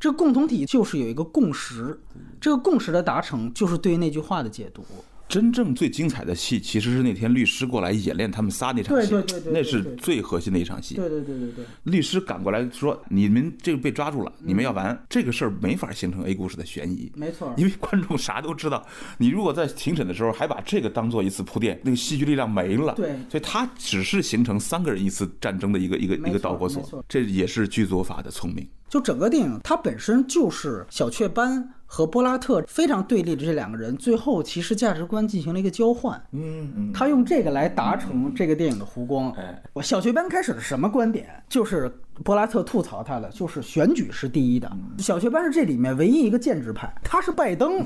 [0.03, 1.97] 这共同体就是有一个共识，
[2.41, 4.85] 这个共识的达成就是对那句话的解读。
[5.33, 10.95] 真正最精彩的戏其实是那天律师过来演练他们仨那场戏，对对对对对那是最核心的一场戏。
[10.97, 11.65] 对对对对对。
[11.85, 15.07] 律师赶过来说：“你们这个被抓住了，你们要完。
[15.09, 18.87] 这个事儿没法形成 A 故事的悬疑，没错因为观众啥都知道。
[19.17, 22.93] 你如果在庭审的时候还把这个当做一次铺垫，那个戏剧力量没了。
[22.95, 28.69] 对所以它只是形成三个人一次战争的一个一个一个导火索，这也是剧作法的聪明。
[28.91, 36.19] 就整个电影，它本身就是小雀斑和波拉特非常对立的这两个人，最后其实价值观进行了一个交换。
[36.33, 39.31] 嗯嗯，他用这个来达成这个电影的弧光。
[39.33, 41.29] 哎，我小学班开始是什么观点？
[41.51, 41.93] 就是
[42.25, 44.73] 波拉特吐槽他的，就是选举是第一的。
[44.97, 47.85] 小学班是这里面唯一一个建制派，他是拜登，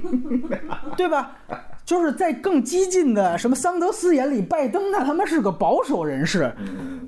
[0.96, 1.36] 对吧？
[1.84, 6.50] 就是在更激进的什么桑德斯眼里，拜登那他妈是个保守人士，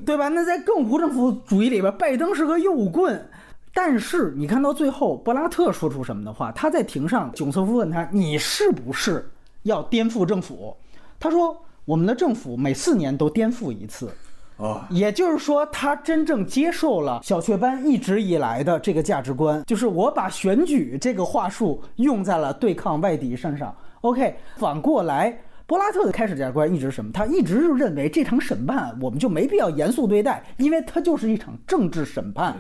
[0.05, 0.29] 对吧？
[0.29, 3.31] 那在更无政府主义里边，拜登是个右棍。
[3.75, 6.53] 但是你看到最后，柏拉特说出什么的话？
[6.53, 9.31] 他在庭上，囧瑟夫问他：“你是不是
[9.63, 10.77] 要颠覆政府？”
[11.19, 11.57] 他说
[11.87, 14.11] ：“我们的政府每四年都颠覆一次。”
[14.59, 23.75] 哦，也就是说，他真正接受了小雀斑一直以来的这个价值观，就是我把选举这个话术用在了对抗外敌身上。
[24.03, 25.37] OK，反过来，
[25.67, 27.11] 柏拉特的开始价值观一直是什么？
[27.13, 32.57] 他一直就认为这场审判我们就没必要严肃对待，因为它就是一场政治审判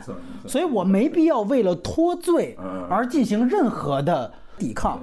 [0.46, 5.00] 所以我没必要为了脱罪嗯而进行任何的抵抗。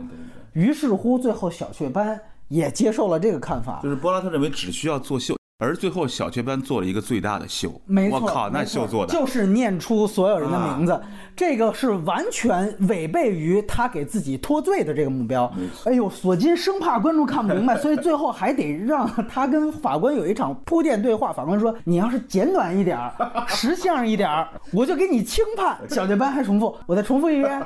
[0.54, 3.80] 于是乎，最后小雀斑也接受了这个看法。
[3.84, 11.02] 就是波拉特认为只需要作秀，而最后小雀斑做了一个最大的秀，没错，我靠，那秀做的就是念出所有人的名字，啊
[11.36, 15.52] 这个是完全违背于他给自己脱罪的这个目标。
[15.84, 21.34] 哎呦，索金生怕观众看不明白， 所以最后还得让他跟法官有一场铺垫对话。
[21.34, 23.14] 法官说：“你要是简短一点儿，
[23.46, 27.62] 实相一点儿，我就给你轻判。”小雀斑还重复，我再重复一遍。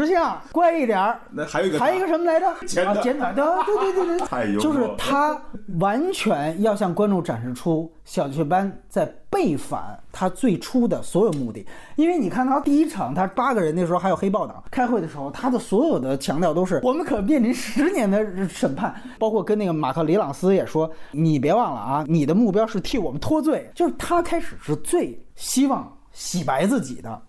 [0.00, 2.46] 实相乖一点儿，那还有一个还有一个什么来着？
[2.66, 5.38] 简短啊，简短的，对对对对， 太幽默就是他
[5.80, 11.66] 完全要向观众展示出小雀斑在背反他最初的所有目的。
[11.96, 27.22] 因为你看他第一场，他八个人那时候还有黑豹党开会的时候，他的所有的强调都是我们可面临十年的审判，包括跟那个马克里朗斯也说，你别忘了啊，你的目标是替我们脱罪，就是他开始是最希望洗白自己的。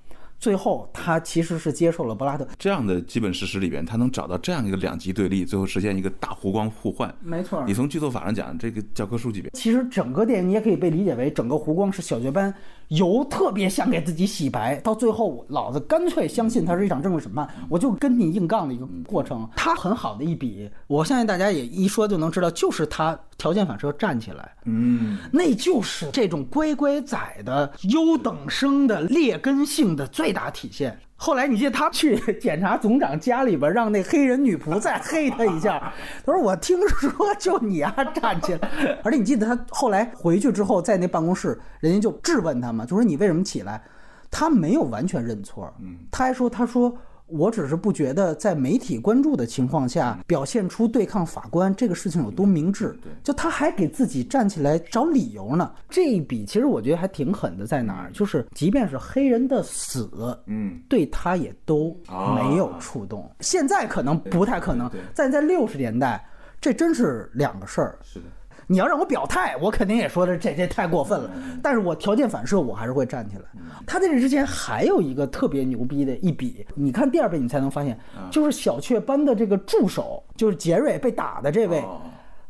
[0.43, 7.15] 最后，他其实是接受了柏拉德，这样的基本事实里边，他能找到这样一个两极对立，最后实现一个大湖光互换。
[7.21, 9.49] 没错你从剧作法上讲，这个教科书级别。
[9.53, 12.53] 其实整个电影你也可以被理解为，整个湖光是小雀斑
[12.89, 19.47] 由特别想给自己洗白，到最后老子干脆相信它是一场政治审判，我就跟你硬杠的一个过程。
[19.55, 30.99] 他很好的一笔，我相信大家也一说就能知道，就是他条件反射站起来，嗯，那就是这种乖乖仔的优等生的劣根性的最大体现。
[31.23, 35.79] 后来你记得他去检察总长家里边，让那黑人女仆再黑他一下。
[36.25, 38.59] 他说：“我听说就你啊站起来。”
[39.05, 43.81] 而且你记得他后来回去之后，在那办公室，人家就质问他嘛，就说你为什么起来？
[44.29, 46.93] 他没有完全认错，嗯，他还说：“他说。”
[47.27, 55.71] 我只是不觉得在媒体关注的情况下表现出对抗法官这个事情有多明智，就他还给自己站起来找理由呢。
[55.89, 58.11] 这一笔其实我觉得还挺狠的，在哪儿？
[58.11, 60.09] 就是即便是黑人的死，
[60.45, 61.97] 嗯，对他也都
[62.35, 63.29] 没有触动。
[63.39, 66.23] 现在可能不太可能对对，但在六十年代，
[66.61, 67.97] 这真是两个事儿。
[68.03, 68.25] 是的，
[68.67, 71.29] 你要让我表态，我肯定也说的这这太过分了。
[71.61, 73.43] 但是我条件反射，我还是会站起来。
[73.85, 77.97] 他在这之前还有一个特别牛逼的一笔，你看第二遍你才能发现，
[78.31, 82.01] 就是小雀斑的这个助手，就是杰瑞被打的这位，哦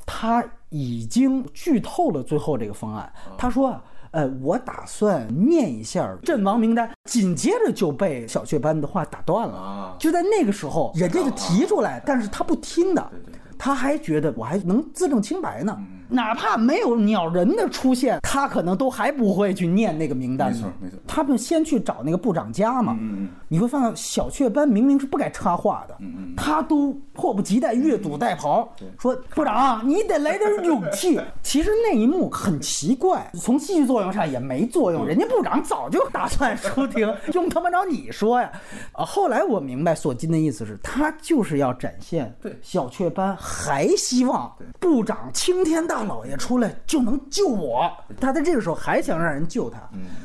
[0.06, 3.12] 他已经剧透了最后这个方案。
[3.38, 3.84] 他说啊。
[4.14, 9.56] 呃，我打算念一下阵亡名单，紧接着就被小雀斑的话打断了。
[9.58, 13.12] 啊就在那个时候，人家就提出来，但是他不听的，
[13.58, 15.76] 他还觉得我还能自证清白呢。
[16.10, 20.58] 哪怕没有鸟人的出现，他可能都还不会去念那个名单呢。
[20.58, 22.96] 没错没错他们先去找那个部长家嘛。
[23.00, 31.22] 嗯嗯你会发现小雀斑明明是不该插话的，嗯嗯他都迫不及待越俎代庖，说部长你得来点勇气。
[31.44, 38.52] 其实那一幕很奇怪，从戏剧作用上也没作用，人家部长早就打算出庭， 用他妈着你说呀？
[38.94, 49.80] 啊，后来我明白索金的意思是，他就是要展现对小雀斑还希望部长青天大老爷出来就能救我，他在这个时候还想让人救他，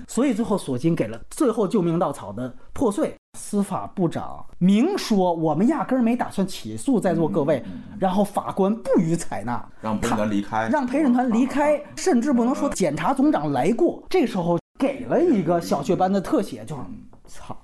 [0.07, 3.15] 所以最后索金给了最后救命稻草的破碎。
[3.39, 7.63] 司法部长明说，我们压根儿没打算起诉在座各位，
[8.01, 10.69] 然后法官不予采纳，让陪审团离开。
[10.69, 14.03] 让陪审团离开，甚至不能说检察总长来过。
[14.09, 16.83] 这时候给了一个小雀斑的特写，就是
[17.27, 17.57] 操。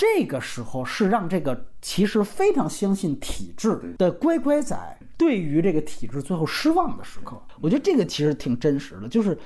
[0.00, 4.74] 这个时候是让这个其实非常相信体制的乖乖仔
[5.18, 7.38] 对于这个体制最后失望的时刻。
[7.60, 9.36] 我觉得这个其实挺真实的，就是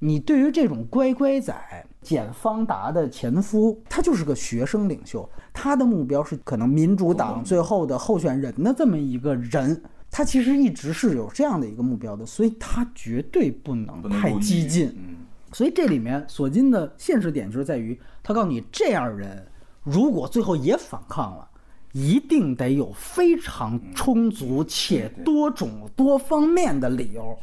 [0.00, 1.54] 你对于这种乖乖仔
[2.02, 9.80] 简方达的前夫，他就是个学生领袖，他的目标是可能民主党最后的候选人的这么一个人。
[10.10, 14.92] 他其实一直是有这样的一个目标的，所以他绝对不能太激进。
[14.96, 15.18] 嗯，
[15.52, 19.46] 所以这里面索金的现实点就是在于，他告诉你这样人
[19.82, 21.48] 如果最后也反抗了，
[21.92, 27.38] 一定得有非常充足且多种多方面的理由。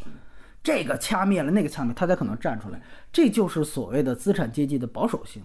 [0.64, 2.82] 这个掐灭了，那个掐灭，他才可能站出来。
[3.12, 5.42] 这就是所谓的资产阶级的保守性。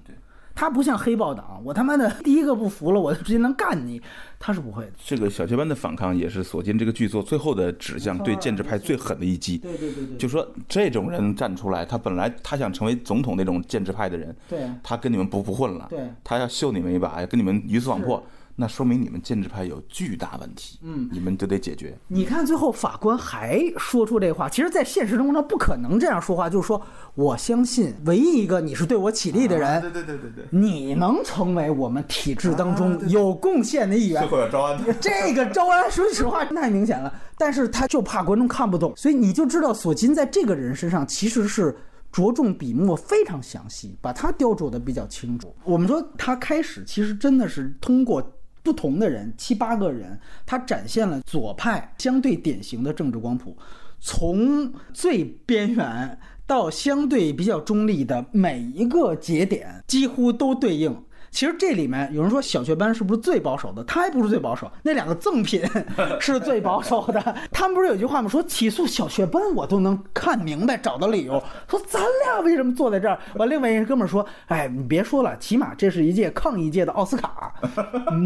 [0.55, 4.01] 他不像黑豹党，我他妈的第一个不服了，我就直接能干你。
[4.39, 4.93] 他是不会的。
[5.05, 9.57] 这个小雀斑的反抗也是索金这个剧作最后的指向对建制派最狠的一击。
[9.59, 18.21] 对对对对就说这种人站出来，他本来他想成为总统那种建制派的人，对他跟你们不不混了，对他要秀你们一把，跟你们鱼死网破，
[18.55, 21.99] 那说明你们建制派有巨大问题，嗯，你们就得解决。
[22.09, 26.81] 你看，最后法官还说出这话，其实，在现实中他不可能这样说话，就是说，
[27.15, 34.29] 我相信唯一一个你是对我起立的人，对对对对对，你能成为我们体制当中有贡献的一员。
[34.29, 34.93] 后要招安的。
[34.95, 41.75] 这个招安，说实话太明显了，但是他就怕观众看不懂，所以你就知道索金在这个人身上其实是
[42.13, 45.55] 着重笔墨非常详细，把他雕琢的比较清楚。
[45.65, 48.23] 我们说他开始其实真的是通过。
[48.63, 53.57] 不同的人，七八个人，他展现了左派相对典型的政治光谱。
[53.99, 61.05] 从最边缘到相对比较中立的每一个节点，几乎都对应。
[61.33, 63.83] 其实这里面有人说小学班是不是最保守的？
[63.85, 65.63] 他还不是最保守，那两个赠品
[66.21, 67.35] 是最保守的。
[67.51, 68.29] 他们不是有句话吗？
[68.29, 71.43] 说起诉小学班我都能看明白，找到理由。
[71.67, 73.19] 说咱俩为什么坐在这儿？
[73.37, 77.51] 完，另外一个哥们儿说：“哎，你别说了，起码这是一届抗议界的奥斯卡，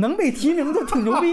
[0.00, 1.32] 能被提名就挺牛逼，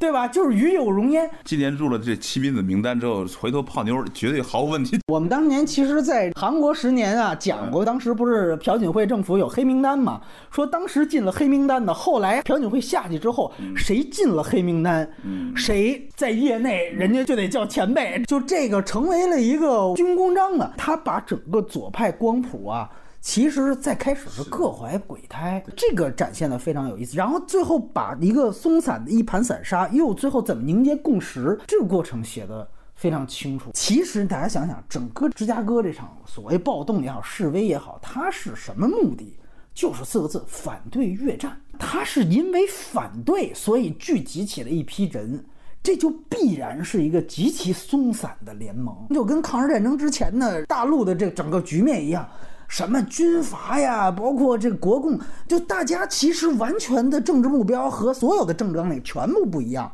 [0.00, 0.26] 对吧？
[0.26, 1.30] 就是与有荣焉。
[1.44, 4.98] 今年入了这七名子名单之后，回头泡妞绝对毫无问题。
[5.06, 10.20] 我们当年其实，在韩国十年啊讲过，当时不是朴槿惠政府有黑名单嘛？
[10.50, 15.10] 说当时进了黑名单的，后来朴槿惠下去之后，谁进了黑名单，
[15.56, 20.74] 谁在业内人家就得叫前辈，就这个成为了一个军功章了。
[20.76, 22.90] 他把整个左派光谱啊。
[23.22, 27.18] 其实，在开始是各怀鬼胎，这个展现的非常有意思。
[27.18, 33.72] 然后最后把一个松散的一盘散沙，又最后怎么凝结共识，这个过程写的非常清楚。
[33.74, 39.36] 其实大家想想，整个芝加哥这场所谓暴动也好，示威也好，它是什么目的？
[39.74, 41.60] 就是四个字：反对越战。
[41.78, 45.44] 它是因为反对，所以聚集起了一批人，
[45.82, 52.28] 这就必然是一个极其松散的联盟，就跟抗日战争之前的大陆的这整个局面一样。
[52.68, 55.18] 什么军阀呀，包括这国共，
[55.48, 59.90] 就大家其实完全的政治目标和所有的政治纲领全部不一样。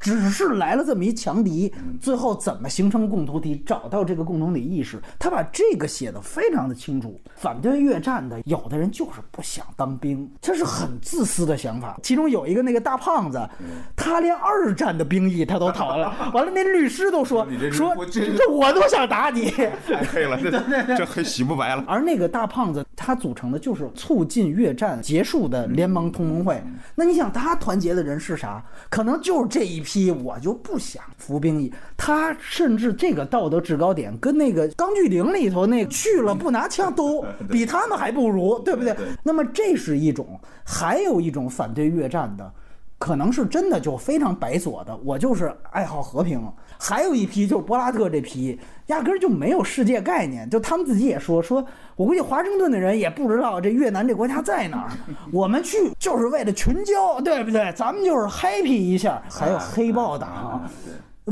[0.00, 7.20] 只是来了这么一强敌，最后怎么形成共同体，找到这个共同体意识，他把这个写的非常的清楚。
[7.36, 11.98] 反对越战的，有的人就是不想当兵，这是很自私的想法。
[12.02, 13.46] 其中有一个那个大胖子，
[13.94, 16.14] 他连二战的兵役他都逃了。
[16.32, 19.50] 完了，那律师都说说这我都想打你，
[19.86, 20.50] 太黑了，这
[20.96, 21.84] 这黑洗不白了。
[21.86, 26.62] 而那个大胖子，他组成的就是促进越战结束的联盟同盟会。
[26.94, 28.64] 那你想，他团结的人是啥？
[28.88, 29.89] 可能就是这一批。
[30.12, 31.72] 我就不想服兵役。
[31.96, 38.94] 他甚至这个道德制高点，跟那个《钢锯岭》里头那去了不拿枪都 比他们还不如，对不对？
[39.22, 42.52] 那么这是一种，还有一种反对越战的，
[42.98, 46.40] 可能是真的就非常白左的，我就是爱好和平。
[46.80, 51.62] 还有一批就是博拉特这批，压根儿就没有世界概念，就他们自己也说说，
[51.94, 54.90] 我估计华盛顿的人也不知道这越南这国家在哪儿，
[55.30, 57.70] 我们去就是为了群交，对不对？
[57.76, 59.22] 咱们就是 happy 一下。
[59.28, 60.68] 还有黑豹党，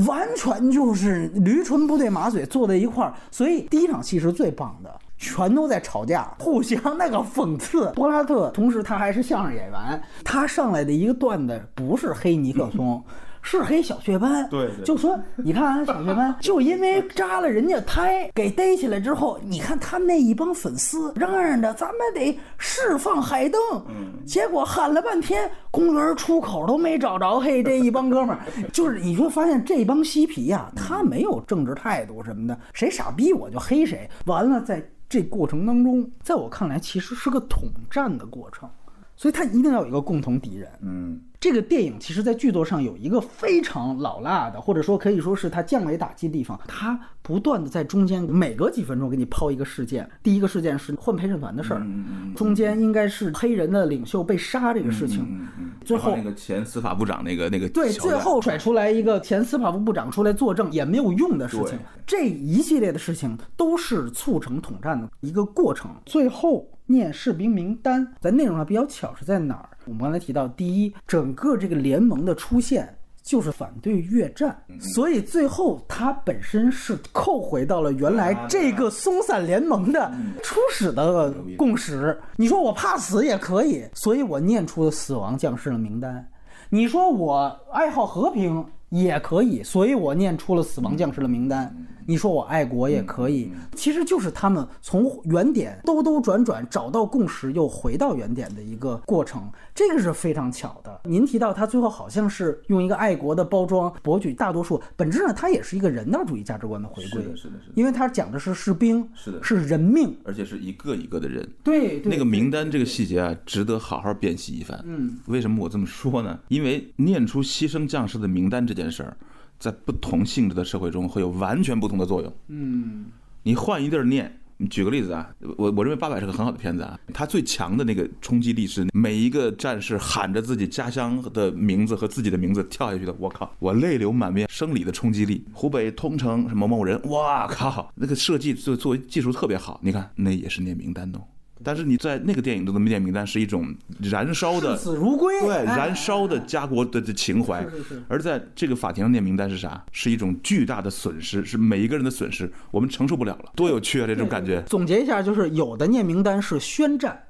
[0.06, 7.90] 完全就是驴唇不对马嘴坐在一块儿，所以第一场戏是最棒的，全都在吵架，互相那个讽刺。
[7.96, 13.02] 博拉特同时他还是相声演员，他上来的一个段子不是黑尼克松。
[13.42, 28.40] 是黑小雀斑，对，就说你看小雀斑， 就因为扎了人家胎，给逮起来之后，你看他们那一帮粉丝嚷嚷着咱们得释放海登，嗯，结果喊了半天，公园出口都没找着，嘿，这一帮哥们儿，
[28.72, 38.68] 就是你说发现这帮嬉皮呀，他没有政治态度什么的，谁傻逼我就黑谁，完了在这过程当中，在我看来其实是个统战的过程，
[39.16, 41.20] 所以他一定要有一个共同敌人，嗯。
[41.40, 46.58] 这个电影其实，在剧作上有一个非常老辣的，或者说可以说是它降维打击的地方。
[46.66, 50.08] 它不断的在中间每隔几分钟给你抛一个事件。
[50.20, 51.86] 第一个事件是混陪审团的事儿，
[52.34, 55.48] 中间应该是黑人的领袖被杀这个事情。
[55.84, 61.78] 最后那个前司法部长那个那个对，最后甩出来一个前司法部部长出来作证也没有用的事情。
[62.04, 65.94] 这一系列的事情都是促成统战的一个过程。
[66.04, 69.68] 最后念士兵名单，在内容上比较巧是在哪儿？
[69.84, 80.10] 我们刚才提到，第一，整个这个联盟的出现就是反对越战，所以最后它本身是扣回到了原来这个松散联盟的
[80.42, 82.18] 初始的共识。
[82.36, 86.26] 你说我怕死也可以，所以我念出了死亡将士的名单。
[86.70, 91.74] 你说我爱好和平也可以，所以我念出了死亡将士的名单。
[92.06, 101.02] 你说我爱国也可以，其实就是他们从原点兜兜转转找到共识，又回到原点的一个过程，这个是非常巧的。
[101.04, 107.20] 您提到他最后好像是用一个爱国的包装博取大多数，本质上他也是一个人道主义价值观的回归。
[107.20, 107.74] 是的，是的，是的。
[107.74, 111.46] 因为他讲的是士兵，是的，是人命，而且是一个一个的人。
[111.62, 114.82] 对，那个名单这个细节啊，值得好好辨析一番。
[114.86, 116.38] 嗯，为什么我这么说呢？
[116.48, 119.16] 因为念出牺牲将士的名单这件事儿。
[119.60, 122.32] 在不同性质的社会中会有完全不同的作用。
[122.46, 123.06] 嗯，
[123.42, 124.32] 你换一地儿念，
[124.70, 135.44] 举个例子啊，我我认为八百是个很好的片子啊，它最强的那个冲击力是每一个战士喊着自己家乡的名字和自己的名字跳下去的，我靠，我泪流满面，生理的冲击力。
[135.52, 141.20] 湖北通城什么某人，哇靠，那个设计作作为技术特别好，你看那也是念名单的。
[141.64, 148.02] 但是你在那个电影中的灭名单是一种燃烧的视死如归，对，哎燃烧的家国的的情怀是是是。
[148.08, 149.84] 而在这个法庭上念名单是啥？
[149.92, 153.52] 是一种巨大的损失，是每一个人的损失，我们承受不了了。
[153.54, 154.06] 多有趣啊！
[154.06, 154.62] 这种感觉。
[154.62, 157.24] 总结一下，就是有的念名单是宣战，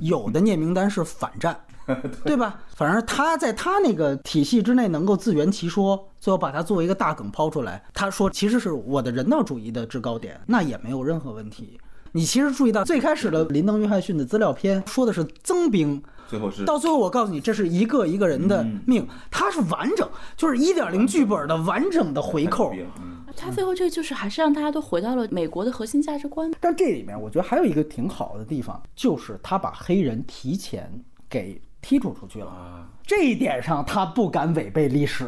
[0.00, 1.58] 有的念名单是反战，
[2.24, 2.60] 对吧？
[2.76, 7.82] 反正他在他那个体系之内能够自圆其说，最后把它作为一个大梗抛出来。
[7.92, 11.78] 他说其实是我的人道主义的制高点，那也没有任何问题。
[12.12, 22.72] 你其实注意到最开始的林登·约翰逊的资料片说的是增兵，最后是到最后我告诉你，这是一个一个人的命，它是完整，就是一点零剧本的完整的回扣。
[23.00, 26.52] 嗯他最后这个就是还是让大家都回到了美国的核心价值观。
[26.60, 32.48] 但这里面我觉得还有一个挺好的地方，就是他把黑人提前给剔除出去了。
[32.48, 35.26] 啊，这一点上他不敢违背历史。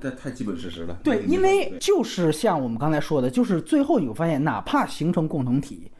[0.00, 0.96] 这太基本事实了。
[1.02, 5.90] 对，因为就是像我们刚才说的，就是最后你会发现，哪怕形成共同体，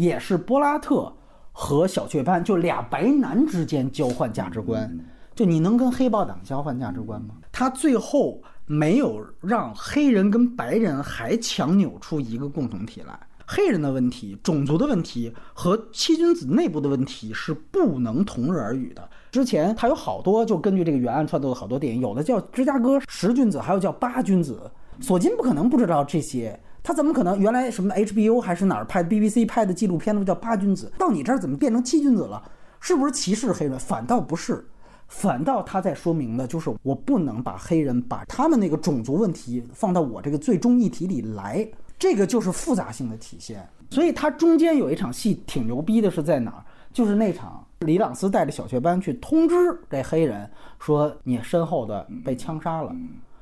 [0.00, 1.12] 也是波拉特
[1.52, 4.98] 和小雀斑就俩白男之间交换价值观。
[5.34, 7.34] 就你能跟黑豹党交换价值观吗？
[7.52, 13.18] 他最后没有让黑人跟白人还强扭出一个共同体来。
[13.46, 19.06] 黑人的问题、种族的问题和七君子内部的问题是不能同日而语的。
[19.30, 24.70] 之前他有好多就根据这个原案创作的好多电影，有的叫芝加哥十君子，还有叫八君子。
[25.00, 32.42] 索金不可能不知道这些，他怎么可能原来什么 HBO 还是哪儿拍的 BBC 拍的纪录片都叫八君子，到你这儿怎么变成七君子了？
[32.80, 33.78] 是不是歧视黑人？
[33.78, 34.64] 反倒不是。
[35.08, 41.68] 反倒他在说明的就是，我不能把黑人把他们那个种族问题放到我这个最终议题里来，
[41.98, 43.68] 这个就是复杂性的体现。
[43.90, 46.64] 所以他中间有一场戏挺牛逼的，是在哪儿？
[46.92, 49.54] 就是那场李朗斯带着小雀斑去通知
[49.90, 52.94] 这黑人说你身后的被枪杀了，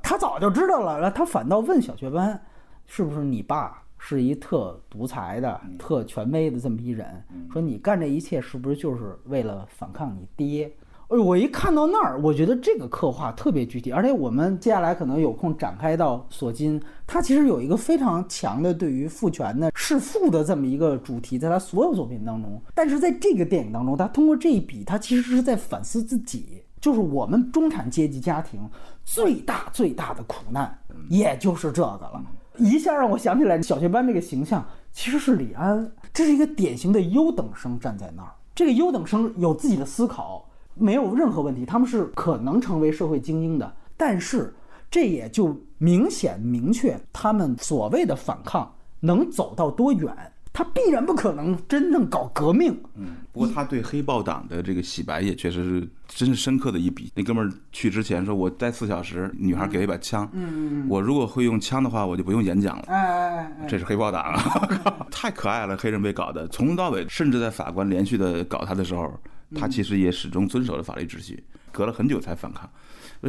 [0.03, 2.41] 他早就知道了，然后他反倒问小雀斑，
[2.89, 7.23] 是不是你爸是一特独裁的、特权威的这么一人？
[7.53, 10.73] 说你干这一切是不是就是为了反抗你爹？
[11.09, 22.61] 哎，我一看到那儿，我觉得这个刻画特别具体，而且我们接下来可能有空展开到索金，他其实有一个非常强的对于父权的弑父的这么一个主题，在他所有作品当中。
[22.75, 28.61] 但是在这个电影当中，他通过这一笔，他其实是在反思自己，就是我们中产阶级家庭
[29.05, 30.79] 最大最大的苦难，
[31.09, 32.23] 也就是这个了。
[32.59, 40.45] 一下让我想起来小学班这个形象其实是李安，这是一个典型的优等生站在那儿，这个优等生有自己的思考。
[40.81, 44.55] 没有任何问题，他们是可能成为社会精英的，但是
[44.89, 50.15] 这也就明显明确他们所谓的反抗能走到多远，
[50.59, 52.77] 他必然不可能真正搞革命。
[52.97, 57.13] 嗯，不过他对黑豹党的这个洗白也确实是真是深刻的一笔。
[57.15, 62.85] 那哥们儿去之前说，我待四小时，女孩给了一把枪，嗯，我如果会用枪的话，我就不用演讲了。
[62.89, 69.17] 哎哎哎哎，这是黑豹党啊， 太可爱了，黑人被搞的，从头到尾，甚至在法官连续的搞他的时候，
[69.55, 72.69] 他其实也始终遵守了法律秩序，隔了很久才反抗，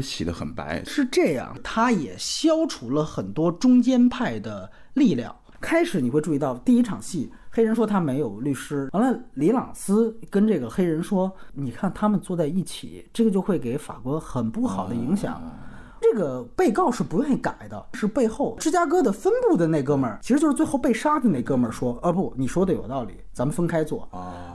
[0.02, 0.84] 洗得很白。
[0.84, 5.36] 是这样，他也消除了很多中间派的力量。
[5.62, 15.42] 开始你会注意到第一场戏，黑人说他没有律师，完了李朗斯跟这个黑人说，你看他们坐在一起，这个就会给法国很不好的影响。
[16.02, 24.08] 这个被告是不愿意改的，是背后芝加哥的分部的那哥们儿，其实就是最后被杀的那哥们儿说，啊不，你说的有道理，咱们分开做。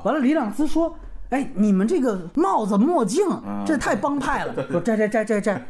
[0.03, 0.97] 完了，李朗斯说，
[1.29, 3.23] 哎，你们这个帽子墨镜，
[3.67, 5.67] 这太帮派了，说摘摘摘摘摘。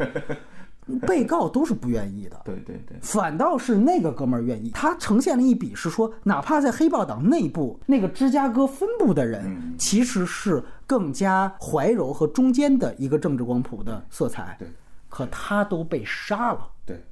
[1.07, 4.70] 被告都是不愿意的，对对对，反倒是那个哥们儿愿意。
[4.70, 14.57] 他呈现了一笔是说，哪怕在黑豹党内部，那个芝加哥分部的人，其实是更加怀柔和中间的一个政治光谱的色彩。
[14.59, 14.68] 对，
[15.09, 16.68] 可他都被杀了。
[16.85, 17.03] 对，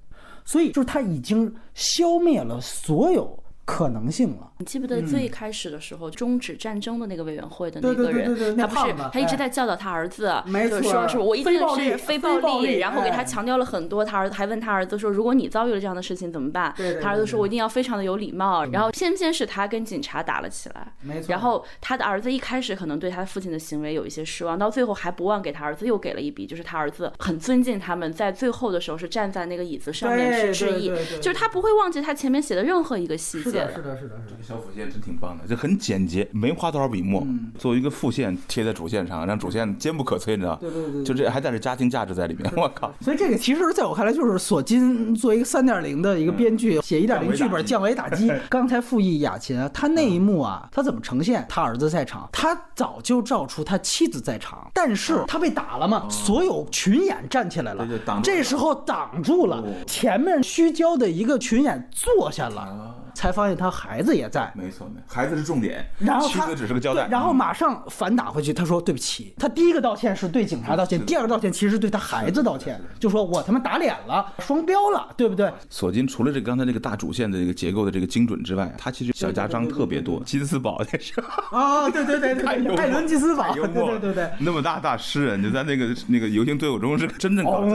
[0.44, 4.50] 所以就是他已经消灭了所有可能性了。
[4.58, 14.04] 你记不得最开始的时候，终止战争的那个委员会的那个人，他不是他一直哎在教导他儿子，没就是说是我一定是非非暴力然后给他哎强调了很多。
[14.04, 16.74] 他儿子还问他儿子说，如果你遭遇了这样的事情怎么办？
[17.00, 18.64] 他儿子说，我一定要非常的有礼貌。
[18.66, 30.88] 然后偏偏是他跟警察打了起来，没错然后他的儿子一开始可能对他父亲的行为有一些失望，到最后还不忘给他儿子又给了一笔，就是他儿子很尊敬他们，在最后的时候是站在那个椅子上面对去致意
[31.20, 34.42] 就是他不会忘记他前面写的任何一个细节是的，是的，是的，这个。
[34.42, 37.24] 小辅线真挺棒的，就很简洁，没花多少笔墨，
[37.59, 40.57] 作为一个副线贴在主线上，让主线坚不可摧，你知道？
[40.57, 42.92] 对对对对就这还带着家庭价值在里面， 我靠！
[43.00, 48.30] 所以这个其实在我看来，就是索金作为一个三点零的一个编剧，写一点零剧本降维打击。
[48.50, 51.46] 刚才复议雅琴啊，他那一幕啊，他怎么呈现？
[51.48, 62.96] 他儿子在场，他早就照出他妻子在场，但是他被打了嘛，所有群演站起来了对对挡，这时候挡住了哦前面虚焦的一个群演坐下了。
[63.14, 69.34] 才发发现他孩子也在，没错，没错孩子是重点，然后他妻子只是个交代，对然后嗯马上反打回去，他说对不起。
[69.36, 75.52] 他第一个道歉是对警察道歉，第二个道歉其实是对他孩子道歉，就说我他妈打脸了，双标了，对不对？
[75.68, 80.22] 索金除了这个刚才这个大主线的这个结构的这个精准之外，他其实小家章特别多。
[80.24, 82.46] 金斯堡那是啊，对对对对
[82.78, 84.30] 艾伦金斯堡，对对对对。
[84.38, 87.70] 那么大大诗人，就在那个那个游行队伍中是真正搞政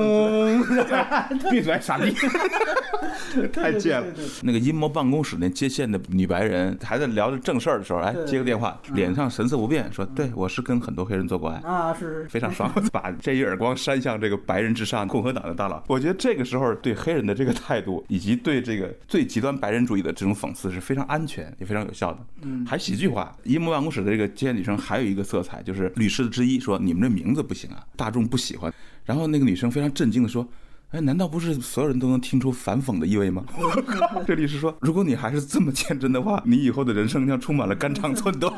[0.64, 2.16] 治，哦， 闭嘴傻逼，
[3.52, 4.08] 太贱了。
[4.42, 15.84] 那个阴谋办公室那接线的女白人还在聊着正事儿的时候，哎，接个电话，脸上神色不变，说：“对我是跟很多黑人做过爱。”啊，是是非常爽， 把这一耳光扇向这个白人至上共和党的大佬。
[15.88, 22.20] 我觉得这个时候对黑人的这个态度，以及对这个最极端白人主义的这种讽刺是非常安全也非常有效的。
[22.44, 23.36] 嗯，还喜剧化。
[23.44, 28.74] 阴谋办公室的这个接线女生还有一个色彩，就是律师之一说：“你们这名字不行啊，大众不喜欢。”
[29.04, 30.48] 然后那个女生非常震惊的说。
[30.92, 33.44] 哎，难道不是所有人都能听出反讽的意味吗？
[34.26, 38.54] 这里是说，如果你还是这么天真的话，你以后的人生将充满了肝肠寸断。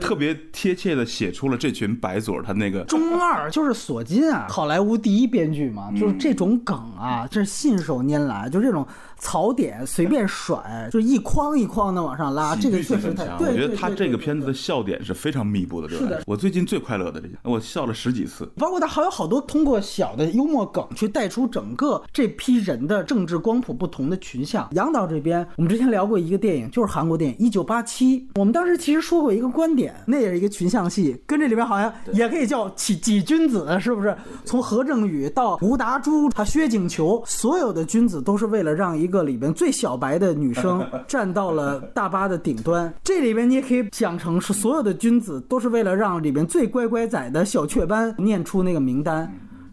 [0.00, 8.86] 特别贴切的写出了这群白左他那个中二就是索金啊，好莱坞第一编剧嘛，就是这种梗啊，这是信手拈来，就这种
[9.18, 13.36] 槽点随便甩，就一筐一筐的往上拉，这个确实太强。
[13.36, 13.50] 对。
[13.50, 15.88] 我觉得他这个片子的笑点是非常密布的？
[15.90, 18.50] 是的我最近最快乐的这些，我笑了十几次。
[18.56, 24.68] 包括他还有好多通过小的幽默梗去带出整个这批人的政治光谱不同的群像。
[24.72, 34.16] 杨导这边，我们之前聊过一个电影，就是韩国电影《一九八七》，我们当时其实说过一个观点，那也是一个群像戏，跟这里边好像也可以叫几几君子，是不是？
[34.44, 42.92] 从何正宇到吴达洙，他薛景求，所有的君子都是为了让一个里边最小白的女生 站到了大巴的顶端。
[43.02, 49.32] 这里边你也可以想成是所有的君子都是为了让里边最乖乖仔的小雀斑念出那个名单。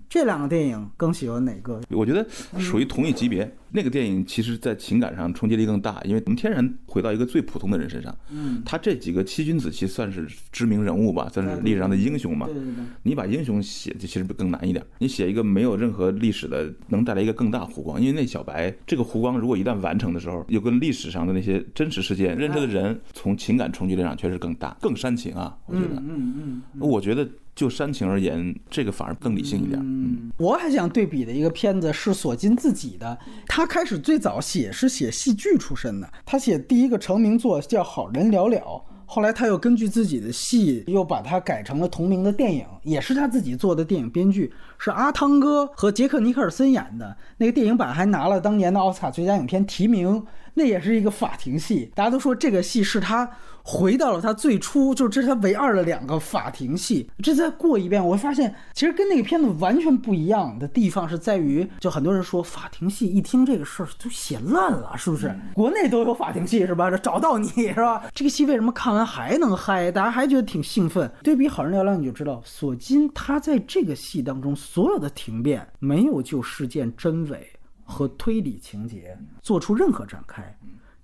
[0.10, 1.80] 这两个电影更喜欢哪个？
[1.90, 2.28] 我觉得
[2.60, 3.50] 属于同一级别。
[3.72, 8.18] 那个电影其实，在情感上冲击力更大，因为我们天然回到一个最普通的人身上。
[8.32, 12.48] 嗯，他这几个七君子其实算是知名人物吧，算是历史上的英雄嘛。
[12.48, 12.84] 对对对。
[13.04, 14.84] 你把英雄写，其实更难一点。
[14.98, 18.02] 你写一个没有任何历史的，能带来一个更大弧光。
[18.02, 25.56] 因为那小白这个弧光，如果一旦完成的时候，又跟历史上的那些真实事件认知的人，从情感冲击力上确实更大，更煽情啊。
[25.68, 26.34] 我觉得，嗯
[26.74, 26.80] 嗯。
[26.80, 27.30] 我觉得
[27.60, 29.78] 就煽情而言，这个反而更理性一点。
[29.84, 38.58] 嗯，我还想对比的一个片子是索金自己的，他开始最早写是写戏剧出身的，他写第一个成名作叫《好人了了》。
[39.06, 47.18] 后来他又根据自己的戏，又把它改成了同名的电影，也是他自己做的电影编剧，是阿汤哥和杰克尼克尔森演的。
[47.40, 50.24] 那个电影版还拿了当年的奥斯卡最佳影片提名，
[50.54, 51.92] 那也是一个法庭戏。
[51.94, 53.30] 大家都说这个戏是他
[53.64, 57.10] 回到了他最初，就是这是他唯二的两个法庭戏。
[57.22, 65.34] 这再过一遍，我会发现其实跟那个片子完全不一样的地方是在于，就很多人说法庭戏一听这个事儿就写烂了，是不是？
[65.54, 66.90] 国内都有法庭戏是吧？
[66.90, 68.04] 这找到你是吧？
[68.14, 69.92] 这个戏为什么看完还能嗨？
[69.92, 71.12] 大家还觉得挺兴奋。
[71.24, 77.48] 对比《好人聊聊》，你就知道索金他在这个戏当中所有的停变没有就事件真伪
[77.84, 80.56] 和推理情节做出任何展开。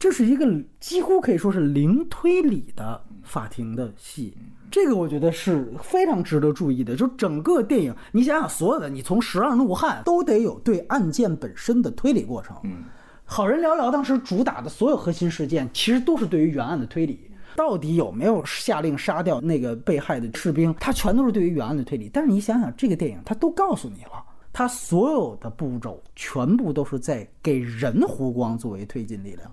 [0.05, 0.45] 这是一个
[0.79, 4.37] 几乎可以说是零推理的法庭的戏，
[4.69, 6.95] 这个我觉得是非常值得注意的。
[6.95, 12.55] 就整个电影，你想想，所有的你从《十二怒汉》都得有对案件本身的推理过程。
[12.65, 12.83] 嗯，
[13.23, 17.31] 好人寥寥当时主打的所有核心事件，其实都是对于原案的推理。
[17.55, 20.71] 到底有没有下令杀掉那个被害的士兵？
[20.79, 22.11] 他全都是对于原案的推理。
[22.13, 24.23] 但是你想想，这个电影它都告诉你了，
[24.53, 29.51] 它所有的步骤全部都是在给人弧光作为推进力量。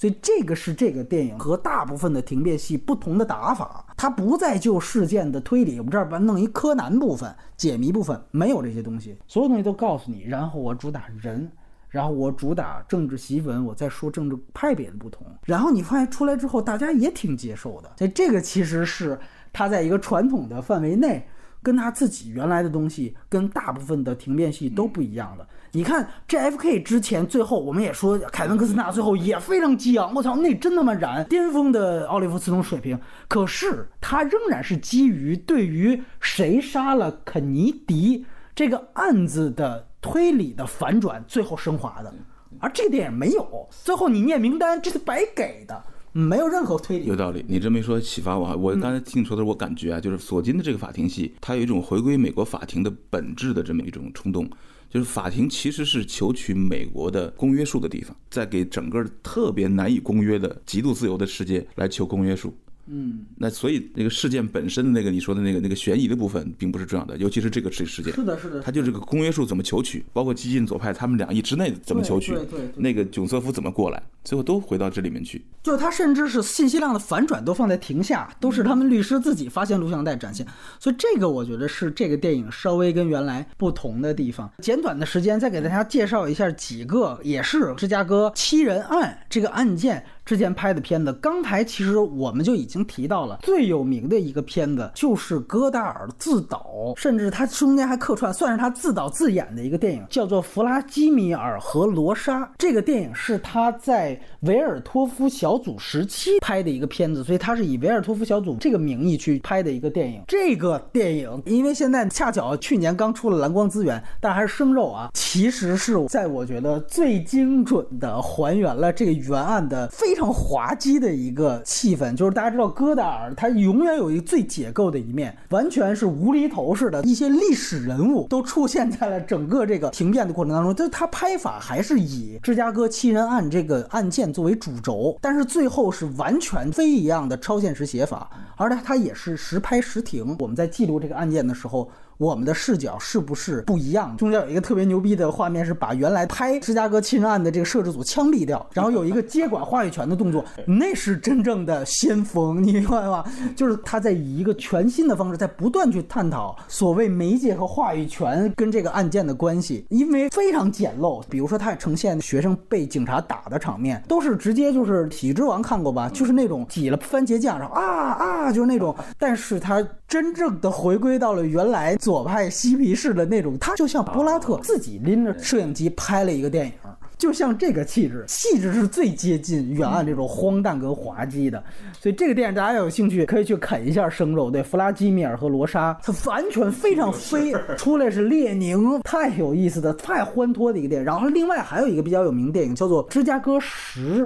[0.00, 10.22] 所以这个是这个电影和大部分的庭辩戏不同的打法，它不再就事件的推理，我们这儿把弄一柯南部分、解谜部分，没有这些东西，所有东西都告诉你。
[10.22, 11.52] 然后我主打人，
[11.90, 15.26] 然后我主打政治檄文，我再说政治派别的不同。
[15.44, 17.92] 然后你发现出来之后，大家也挺接受的。
[17.98, 19.20] 所以这个其实是
[19.52, 21.28] 它在一个传统的范围内，
[21.62, 25.46] 跟他自己原来的东西，跟大部分的停辩戏都不一样的。
[25.72, 32.98] 你看 JFK 之前，最后我们也说凯文科斯纳最后也非常激昂，我操，那真他妈燃，巅峰的奥利弗斯通水平。
[33.28, 42.12] 可是他仍然是基于对于谁杀了肯尼迪这个案子的推理的反转，最后升华的。
[42.58, 47.06] 而这个电影没有，最后你念名单，这是白给的，没有任何推理。
[47.06, 48.56] 有道理，你这么一说启发我。
[48.56, 54.48] 我刚才听你说的，我感觉啊，就是索金的这个法庭戏，它有一种回归美国法庭的本质的这么一种冲动。
[54.88, 62.52] 就是法庭其实是求取美国的公约数的地方，在给整个特别难以公约的极度自由的世界来求公约数。
[62.92, 68.12] 嗯，那所以那个事件本身的那个你说的那个那个悬疑的部分并不是重要的，尤其是这个事事件。
[68.12, 72.36] 是的，是的，它就这个公约数怎么求取，包括激进左派他们两亿之内怎么求取
[72.74, 75.44] 那个囧瑟夫怎么过来，最后都回到这里面去。
[75.62, 80.44] 就他甚至是信息量的反转都放在庭下，都是他们律师自己发现录像带展现，
[80.78, 84.50] 所以这个我觉得是这个电影稍微跟原来不同的地方。
[84.58, 90.04] 简短的时间再给大家介绍一下几个也是芝加哥七人案这个案件。
[90.24, 102.44] 之前拍的片子，刚才其实我们就已经提到了最有名的一个片子，就是戈达尔自导，甚至他中间还客串，算是他自导自演的一个电影，叫做《弗拉基米尔和罗莎》。
[102.58, 110.22] 这个电影是他在维尔托夫小组时期拍的一个片子，所以他是以维尔托夫小组这个名义去拍的一个电影。
[110.28, 120.19] 这个电影，因为现在恰巧去年刚出了蓝光资源，但还是生肉啊，其实是在我觉得最精准的还原了这个原案的非常。
[120.20, 130.74] 非常滑稽的一个气氛，就是大家知道戈达尔，他永远有一个最解构的一面，完全是无厘头似的，一些历史人物都出现在了整个这个停辩的过程当中。
[130.74, 140.36] 就他拍法还是以芝加哥七人案这个案件作为主轴，但是最后是完全非一样的超现实写法，而且他也是实拍实停。
[140.40, 141.90] 我们在记录这个案件的时候。
[142.20, 144.14] 我们的视角是不是不一样？
[144.18, 153.24] 中间有一个特别牛逼的画面，是把原来拍芝加哥亲人案的这个摄制组枪毙掉，然后有一个接管话语权的动作，那是真正的先锋，你明白吗？
[153.56, 161.22] 就是他在以一个全新的方式，在不断去探讨所谓媒介和话语权跟这个案件的关系，因为非常简陋。
[161.30, 166.10] 比如说，他也呈现学生被警察打的场面，都是直接就是《喜剧之王》看过吧？
[166.12, 168.94] 就是那种挤了番茄酱，然后啊啊，就是那种。
[169.18, 171.96] 但是他真正的回归到了原来。
[172.10, 176.72] 左派嬉皮士的那种，他就像柏拉特自己拎着摄影机拍了一个电影，
[177.16, 181.62] 就像这个气质，气质是最接近远岸这种荒诞跟滑稽的。
[182.00, 184.50] 所以这个电影大家有兴趣可以去啃一下生肉。
[184.50, 191.04] 对，弗拉基米尔和罗莎，他完全非常非 出来是列宁，太有意思的，太欢脱的一个电影。
[191.04, 194.24] 然后另外还有一个比较有名的电影叫做《芝加哥十》。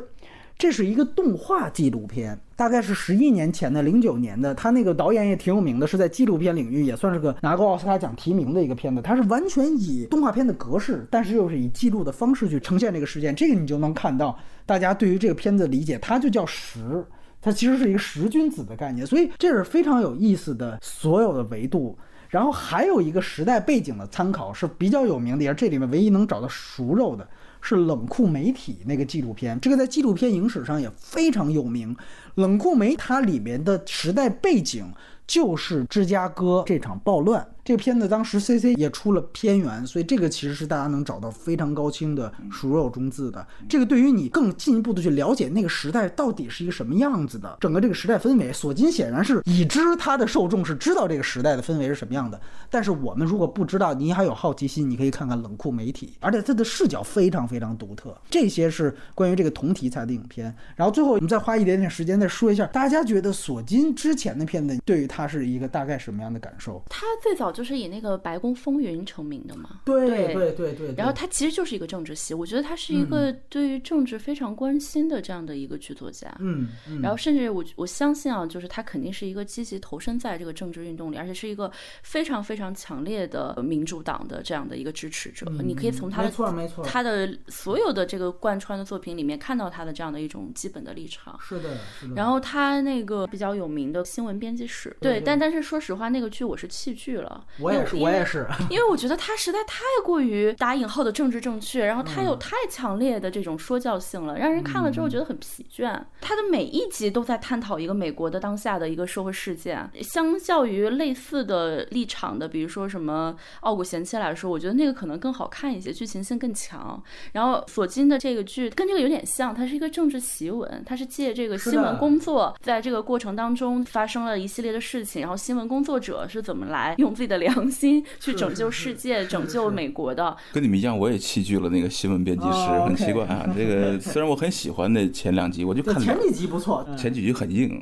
[0.56, 4.55] 这是一个动画纪录片，大概是十一年前的，零九年的。
[4.55, 9.02] 他那个导演也挺有名的，是在纪录片领域也算是个拿过奥斯卡奖提名的一个片子。
[9.02, 13.35] 它是完全以动画片的格式，但是又是以记录的方式去呈现这个事件。
[13.35, 17.05] 这个你就能看到大家对于这个片子理解，它就叫十，
[17.40, 21.98] 它其实是一个十君子的概念，所以这是非常有意思的所有的维度。
[22.28, 27.26] 然后还有一个时代背景的参考是比较有名的，也是这里面唯一能找到熟肉的。
[27.66, 31.97] 是冷酷媒体那个纪录片，这个在纪录片影史上也非常有名。
[32.35, 34.93] 冷酷梅它里面的时代背景
[35.27, 37.53] 就是芝加哥这场暴乱。
[37.65, 43.47] 这个片子当时 C C 也出了片源，所以这个其实是大家能找到非常高清的熟肉中字的。
[43.66, 52.39] 这个对于你更进一步的去了解那个时代到底是一个什么样子的，整个这个时代氛围，索金显然是已知他的受众是知道这个时代的氛围是什么样的。
[52.69, 58.15] 但是我们如果不知道，你还有好奇心，你可以看看冷酷媒体，而且它的视角非常非常独特。
[58.28, 60.55] 这些是关于这个同题材的影片。
[60.77, 66.82] 然后最后我们再花一点点时间再说一下，大家觉得索金之前的片子对于他是一个大概什么样的感受？
[66.91, 67.53] 他最早。
[67.55, 70.94] 就是以那个《白宫风云》成名的嘛，对对对对。
[70.97, 76.35] 然后他其实就是一个政治系，我觉得他是一个对于政治非常关心的这样的一个剧作家。
[76.40, 76.68] 嗯。
[77.01, 81.70] 然后甚至我我相信啊，就是他肯定是一个积极投身在这个政治运动里，而且是一个
[82.02, 85.47] 非常非常强烈的民主党的这样的一个支持者。
[85.62, 91.39] 你可以从他的没错没错他的所有的这个贯穿的作品里面看到他的这样的一种基本的立场。
[91.40, 92.14] 是的，是的。
[92.14, 97.44] 然后他那个比较有名的新闻编辑室，对，但但是说实话，那个剧我是弃剧了。
[97.59, 106.01] 我也是，我也是， 因为我觉得他实在太过于打引号的政治正确，然后他有太强烈的这种说教性了，让人看了之后觉得很疲倦。
[106.21, 117.01] 他的每一集都在探讨一个美国的当下的一个社会事件，相较于类似的立场的，比如说什么《傲骨贤妻》来说，我觉得那个可能更好看一些，剧情性更强。
[117.33, 127.34] 然后索金的这个剧跟这个有点像，它是一个政治檄文，它是借这个新闻工作，在这个过程当中发生了一系列的事情，然后新闻工作者是怎么来用自己的。
[127.39, 133.47] 良心去拯救世界、拯救美国的，跟你们一样，我也弃剧了那个新闻编辑室，很奇怪啊。
[133.56, 137.81] 这个虽然我很喜欢那前两集，我就看前几集不错，前几集很硬。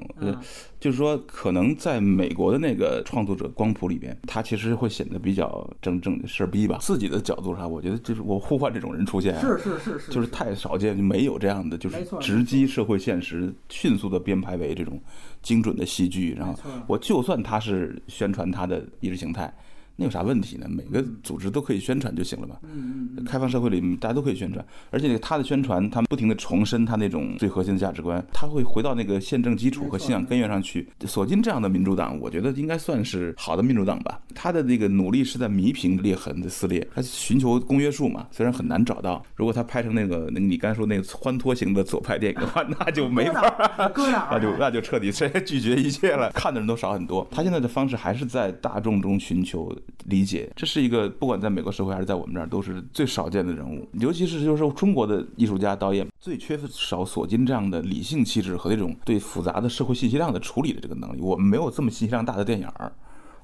[0.82, 6.78] 就是说，可能在美国的那个创作者光谱里边，他其实会显得比较正正事儿逼吧。
[6.80, 15.00] 自己的角度上，我觉得就是我呼唤这种人出现，是是是是，就是太少见，就没有这样的，就是直击社会现实，迅速的编排为这种
[15.40, 16.34] 精准的戏剧。
[16.36, 19.54] 然后，我就算他是宣传他的意识形态。
[19.96, 20.66] 那有啥问题呢？
[20.68, 22.56] 每个组织都可以宣传就行了嘛。
[23.26, 30.88] 开放社会里大家都可以宣传，而且他的宣传，他们不停的重申他那种最核心的价值观，他会回到那个宪政基础和信仰根源上去。
[31.06, 34.20] 索金这样的民主党，我觉得应该算是好的民主党吧。
[34.34, 39.22] 他的那个努力是在弥平裂痕的撕裂，他寻求公约数嘛，虽然很难找到。
[39.36, 43.42] 如果他拍成那个你刚才说那个欢脱型的左派电影的话，那就没法
[44.30, 47.26] 那就那就彻底 谁拒绝一切了，看的人都少很多。
[47.30, 49.74] 他现在的方式还是在大众中寻求
[50.06, 61.20] 理解，这是一个不管在美国社会还是在我们这儿都是最少见的人物，尤其是就是说中国的艺术家导演最缺少索金这样的理性气质和这种对复杂的社会信息量的处理的这个能力。
[61.20, 62.92] 我们没有这么信息量大的电影儿。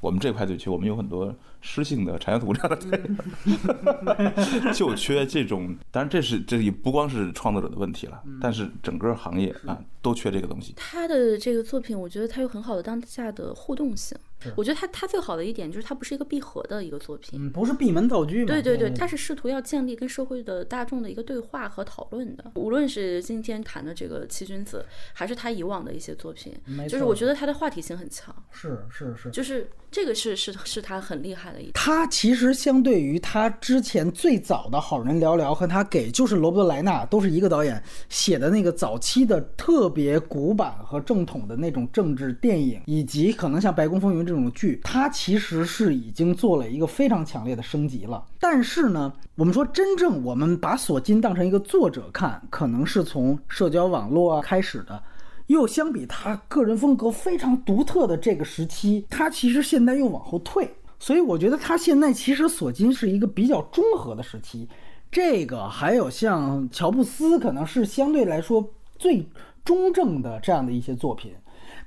[0.00, 5.76] 我们这块最缺，我们有很多诗性的产业图这样的电影， 就缺这种。
[5.90, 10.72] 当然，这是这也不光是创作者的问题了，但是整个行业啊都缺这个东西。
[10.76, 14.16] 他的这个作品，我觉得他有很好的当下的互动性。
[14.56, 17.38] 我觉得他他最好的一点就是他不是一个闭合的一个作品。
[17.40, 18.46] 嗯，不是闭门造车嘛？
[18.46, 22.52] 对对对，他是试图要建立跟社会的大众的一个对话和讨论的。
[22.54, 26.54] 无论是今天谈的这个七君子，还是他以往的一些作品，
[26.88, 28.34] 就是我觉得他的话题性很强。
[28.50, 31.72] 是是是，就是这个是是是他很厉害的一点。
[31.74, 48.22] 他其实相对于他之前最早的好人聊聊和他给就是罗伯特莱纳都是一个导演写的那个早期的特别古板和正统的那种政治电影，以及可能像《白宫风云》这种剧，它其实是已经做了一个非常强烈的升级了。
[48.38, 55.02] 但是呢，我们说真正我们把索金当成一个作者看，可能是从社交网络啊开始的。
[55.46, 64.68] 又相比他个人风格非常独特的这个时期，他其实现在又往后退，所以我觉得他现在其实索金是一个比较中和的时期。
[65.10, 68.62] 这个还有像乔布斯，可能是相对来说
[68.98, 69.26] 最
[69.64, 71.32] 中正的这样的一些作品。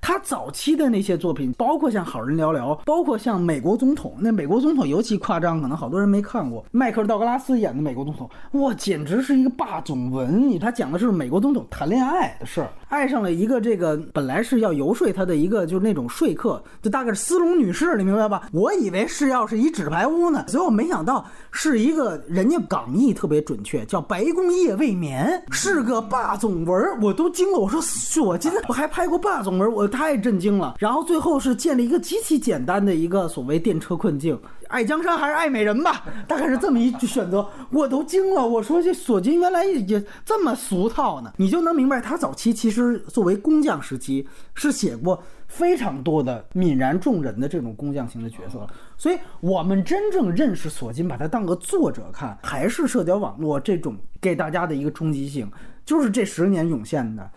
[0.01, 6.65] 他早期的那些作品，包括像《好人寥寥》，包括像《美国总统》，那《美国总统》尤其夸张，可能好多人没看过。
[6.71, 10.49] 迈克尔·道格拉斯演的美国总统，哇，简直是一个霸总文。
[10.49, 18.49] 你他讲的是美国总统谈恋爱的事儿，爱上了一个这个本来是要游说他的一个就是那种说客，就大概是斯隆女士，你明白吧？
[18.51, 27.59] 我以为是要是一纸牌屋呢，结果没想到是一个人家港译特别准确，叫《白宫夜未眠》，是个霸总文，我都惊了。
[27.59, 29.90] 我说索金我还拍过霸总文，我。
[29.91, 34.39] 太震惊了，然后最后是建立一个极其简单的一个所谓电车困境，
[34.69, 38.47] 爱江山还是爱美人吧， 大概是这么一选择，我都惊了。
[38.47, 48.65] 我说这索金原来也这么俗套呢，你就能明白他早期其实作为工匠时期是写过非常多的泯然众人的这种工匠型的角色，
[48.97, 55.51] 所以我们真正认识索金，把他当个作者看，还是社交网络这种给大家的一个冲击性，
[55.83, 57.29] 就是这十年涌现的。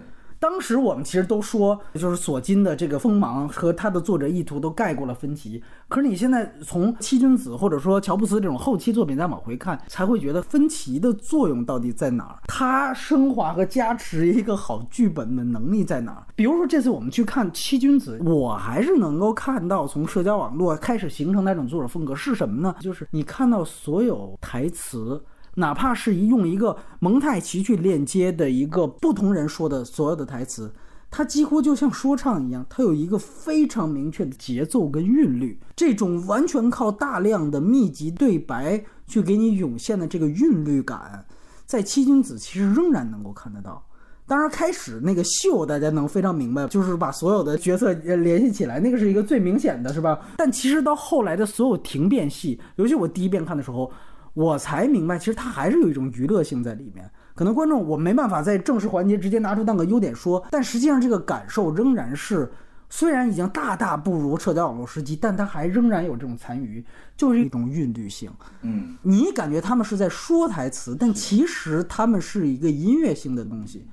[0.44, 5.62] 当时我们其实都说，就是索金的这个锋芒和他的作者意图都盖过了芬奇。
[5.88, 12.36] 可是你现在从七君子或者说乔布斯这种后期作品再往回看，才会觉得芬奇的作用到底在哪儿？
[12.46, 16.26] 他升华和加持一个好剧本的能力在哪儿？
[16.36, 22.74] 比如说这次我们去看七君子，我还是能够看到从社交网络开始形成那种作者风格是什么呢？
[22.80, 25.24] 就是你看到所有台词。
[25.56, 30.72] 哪怕是一用一个蒙太奇去链接的一个不同人说的所有的台词，
[31.10, 35.60] 它几乎就像说唱一样，它有一个非常明确的节奏跟韵律。
[35.76, 41.24] 这种完全靠大量的密集对白去给你涌现的这个韵律感，
[41.64, 43.84] 在七君子其实仍然能够看得到。
[44.26, 50.18] 当然，开始那个秀大家能非常明白，就是把所有的角色联系起来，那个是一个最明显的，是吧？
[50.36, 53.88] 但其实到后来的所有停变戏，尤其我第一遍看的时候。
[54.34, 57.10] 我才明白，其实它还是有一种娱乐性在里面。
[57.34, 62.52] 可能观众我没办法在正式环节直接拿出当个优点说，但实际上这个感受仍然是，
[62.90, 66.84] 虽然已经大大不如社交网络时期，但它还仍然有这种残余，
[67.16, 68.30] 就是一种韵律性。
[68.62, 73.86] 嗯，你感觉他们是在说台词，但其实他们是一个音乐性的东西。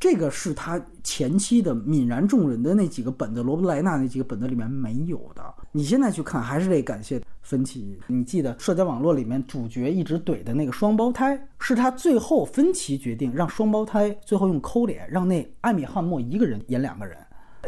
[0.00, 5.42] 这个是他前期的泯然众人的那几个本子，罗伯莱纳那几个本子里面没有的。
[5.72, 8.00] 你现在去看，还是得感谢芬奇。
[8.06, 17.14] 你记得社交网络里面主角一直怼的那个双胞胎，是他最后芬奇决定让双胞胎最后用抠脸，让那艾米汉默一个人演两个人，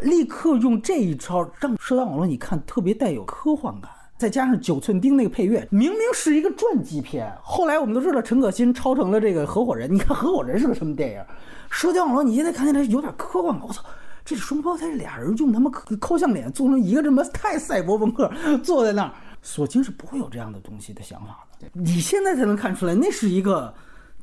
[0.01, 3.91] 立刻用这一招让社交网络你看特别带有科幻感。
[4.17, 9.93] 再加上九寸钉那个配乐，明明是一个传记片，后来我们都知道陈可辛抄成了这个合伙人。
[9.93, 11.21] 你看合伙人是个什么电影？
[11.73, 13.65] 社交网络你现在看起来有点科幻了。
[13.67, 13.83] 我操，
[14.23, 18.31] 这双胞胎俩人用他妈抠像脸做成一个这么太赛博朋克，
[18.63, 21.67] 坐在那儿，索金是不会有这样的东西的想法的。
[21.73, 23.73] 你现在才能看出来，那是一个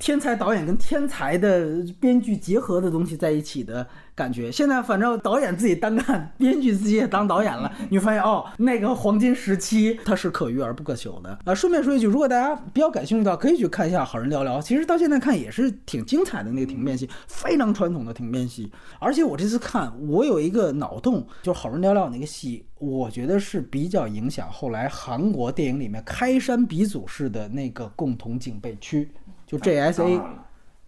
[0.00, 4.50] 天才导演跟天才的编剧结合的东西在一起的感觉。
[4.50, 11.54] 现在反正导演自己单干，编剧自己也当导演了，你会发现哦，那个黄金时期它是可遇而不可求的啊。
[11.54, 18.72] 顺便说一句，如果大家比较感兴趣的话，可以去看一下《好人聊聊》，其实到现在看也是挺精彩的那个庭辩戏，非常传统的庭辩戏。
[18.98, 29.10] 而且我这次看，我有一个脑洞，就是《好人聊聊》那个戏，我觉得是比较影响后来韩国电影里面开山鼻祖式的那个共同警备区。
[29.50, 30.20] 就 JSA，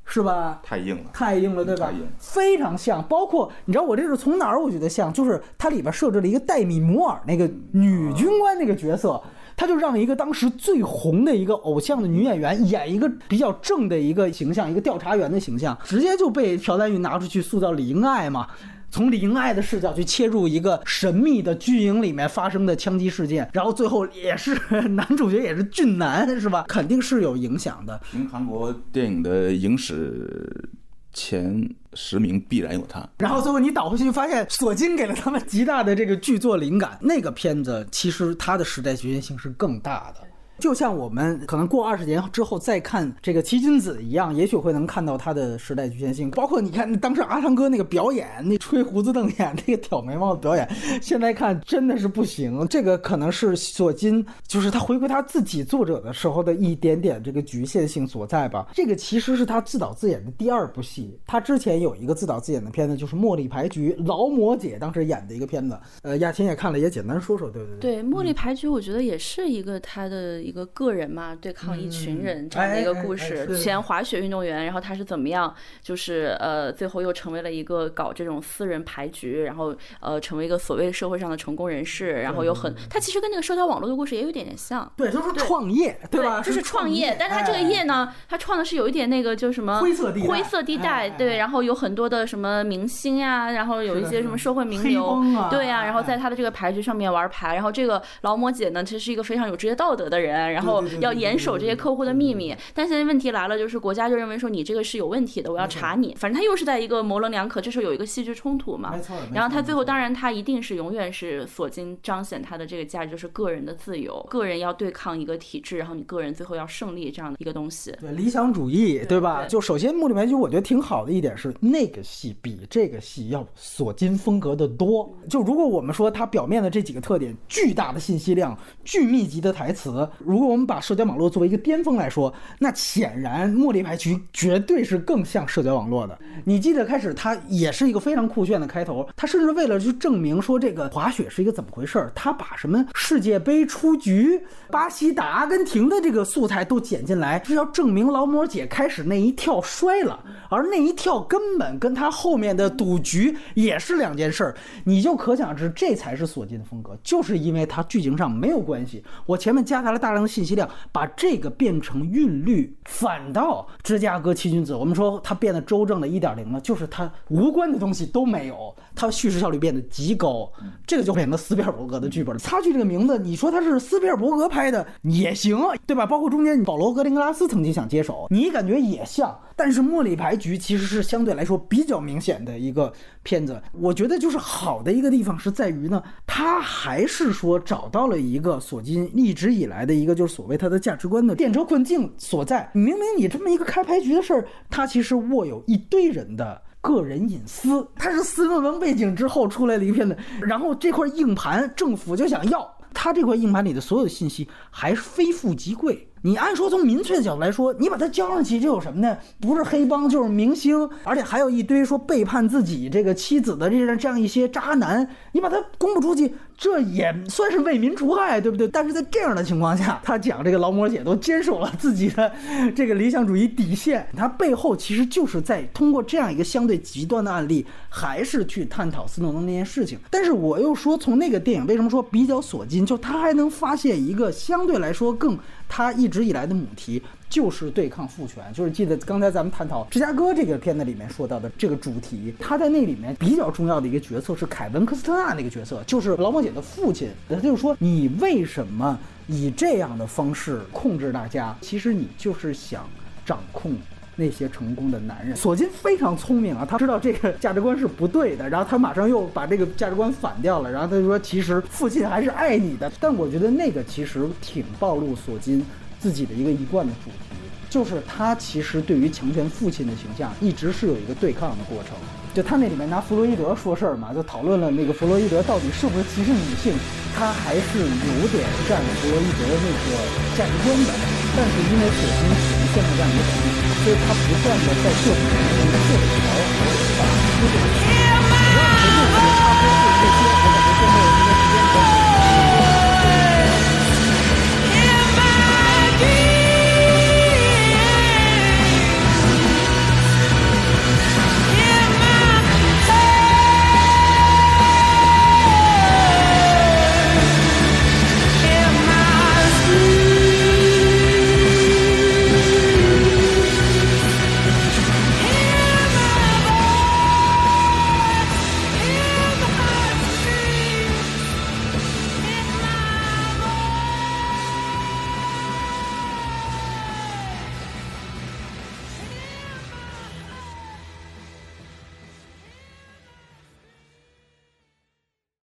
[0.05, 0.61] 是吧？
[0.63, 1.91] 太硬了，太硬了，对吧？
[2.19, 3.03] 非常像。
[3.09, 9.21] 包括你知道我这是从哪儿我觉得像，就是它里边设置了一个戴米摩尔那个女军官那个角色，
[9.57, 18.47] 他就让一个当时最红的一个偶像的女演员演一个比较正的一个形象，一个调查员的形象，直接就被朴赞玉拿出去塑造李英爱嘛。
[18.93, 24.55] 从李英爱的视角去切入一个神秘的军营里面发生的枪击事件，然后最后也是
[24.91, 26.67] 男主角也是俊男，是吧？
[26.69, 27.99] 肯定是有影响的。
[28.11, 30.69] 凭韩国电影的影史
[31.15, 33.09] 前十名必然有他。
[33.17, 36.99] 然后最后你倒回去发现，索金给了他们极大的这个剧作灵感。
[37.01, 40.21] 那个片子其实它的时代局限性是更大的。
[40.63, 46.31] 就像我们可能过二十年之后再看这个七君子一样，也许会能看到它的时代局限性。
[46.31, 50.71] 包括你看当时阿汤哥那个表演，那吹胡子瞪眼、那个挑眉毛的表演，
[51.03, 52.65] 现在看真的是不行。
[52.69, 58.69] 这个可能是索金，就是他回归他自己作者的时候的一点点这个局限性所在吧。
[58.73, 61.19] 这个其实是他自导自演的第二部戏。
[61.27, 65.77] 他之前有一个自导自演的片子，就是《茉莉牌局》，劳模姐当时演的一个片子。
[66.03, 67.97] 呃，亚琴也看了，也简单说说，对不对？
[67.97, 73.59] 对，茉莉牌局我觉得也是一个他的一个个人嘛，对抗一群人这样的一个故事。
[73.59, 84.93] 前滑雪运动员，然后他是怎么样，就是呃，最后又成为了一个搞这种私人牌局，然后呃，成为一个所谓社会上的成功人士，然后有很，他其实跟那个社交网络的故事也有一点点像。
[84.95, 86.43] 对，就是创业，对吧？
[86.43, 95.19] 就是创业，但是他这个业呢，他创的是有一点那个，就什么灰色地带，灰色地带，对，然后有很多的什么明星呀，然后有一些什么社会名流，
[95.49, 102.55] 对呀，然后在他的这个牌局上面玩牌，然后这个劳模姐呢，其实是一个非常有职业道德的人，然后要严守这些客户的秘密。
[102.75, 106.15] 但现在问题来了，就是国家就认为说你这个是有问题的，我要查你。
[106.19, 108.93] 反正他又是在一个模棱两可，这时候有一个戏剧冲突嘛。
[108.95, 109.17] 没错。
[109.33, 117.95] 然后他最后当然他一定是永远是索金彰显他的这个价值，就是个人的自由，个人要对抗一个体制，然后你个人最后要胜利这样的一个东西。
[118.01, 119.47] 对理想主义，对吧？
[119.47, 125.13] 就首先《茉莉牌局》我觉得挺好的一点是，那个戏比这个戏要索金风格的多。
[125.29, 136.19] 就如果我们说它表面的这几个特点，巨大的信息量、巨密集的台词，如果我们把社交网络作为一个巅峰来说，那显然《茉莉牌局》绝对是更像社交网络的。
[136.45, 144.41] 你记得开始它也是一个非常酷炫的开头，它甚至为了去证明说这个滑雪是一个怎么回事儿，他把什么世界杯出局、
[144.71, 150.19] 巴西打阿根廷的这个素材都剪进来，是要证明劳模姐开始那一跳摔了，
[150.49, 154.55] 而那一跳根本跟他后面的赌局也是两件事儿，
[154.85, 170.53] 你就可想而知，这才是索金的风格，就是因为它剧情上没有关系，我前面夹杂了大大量的信息量，把这个变成韵律，反倒芝加哥七君子，我们说它变得周正了一点零了，就是它无关的东西都没有，它叙事效率变得极高，
[170.87, 172.39] 这个就变成斯皮尔伯格的剧本了。
[172.39, 176.05] 擦去这个名字，你说它是斯皮尔伯格拍的也行，对吧？
[176.05, 183.63] 包括中间保罗格林格拉斯曾经想接手，你感觉也像，但是《茉莉牌局》其实是相对来说比较明显的一个片子。
[183.71, 192.69] 我觉得就是好的一个地方是在于呢，他还是说找到了一个索金一直以来的一个就是所谓他的价值观的电车困境所在。
[192.73, 196.61] 明明你这么一个开牌局的事儿，他其实握有一堆人的。
[196.81, 206.09] 个人隐私，他是斯诺文背景之后出来的一片子，然后这块硬盘政府就想要，他这块硬盘里的所有的信息还非富即贵。
[206.25, 209.19] 你按说从民粹的角度来说，你把它交上去就有什么呢？
[209.41, 218.69] 不是黑帮就是明星，而且还有一堆说背叛自己这个妻子的这样这样一些渣男，你把它公布出去，这也算是为民除害，对不对？
[218.69, 222.33] 但是在这样的情况下，他讲这个劳模姐都坚守了自己的
[222.77, 229.99] 这个理想主义底线，他背后其实就是在通过这样一个相对极端的案例，还是去探讨斯诺登那件事情。
[230.09, 235.37] 但是我又说，从那个电影为什么说比较索金，就他还能发现一个相对来说更。
[235.75, 242.35] 他一直以来的母题就是对抗父权，就是记得刚才咱们探讨芝加哥这个片子里面说到的这个主题。
[242.39, 247.09] 他在那里面比较重要的一个角色是凯文·科斯特纳那个角色，就是劳模姐的父亲。
[247.27, 251.57] 他就说：“你为什么以这样的方式控制大家？
[251.63, 252.87] 其实你就是想
[253.25, 253.75] 掌控
[254.17, 265.65] 那些成功的男人。”索金非常聪明啊，他知道这个价值观是不对的，然后他马上又把这个价值观反掉了，然后他就说：“其实父亲还是爱你的。”但我觉得那个其实挺暴露索金。
[266.03, 267.39] 自己的一个一贯的主题，
[267.71, 271.95] 就是他其实对于强权父亲的形象一直是有一个对抗的过程。
[272.35, 276.75] 就他那里面拿弗洛伊德说事儿嘛，就讨论了那个弗洛伊德到底是不是歧视女性，
[277.15, 279.95] 他还是有点占弗洛伊德的那个
[280.37, 280.91] 价值观的。
[281.37, 286.65] 但是因为索金现在这样一个环境，所以他不断的在各种不同的社交和
[286.97, 288.33] 法律上，主要的
[288.81, 290.42] 目的差不多是这些。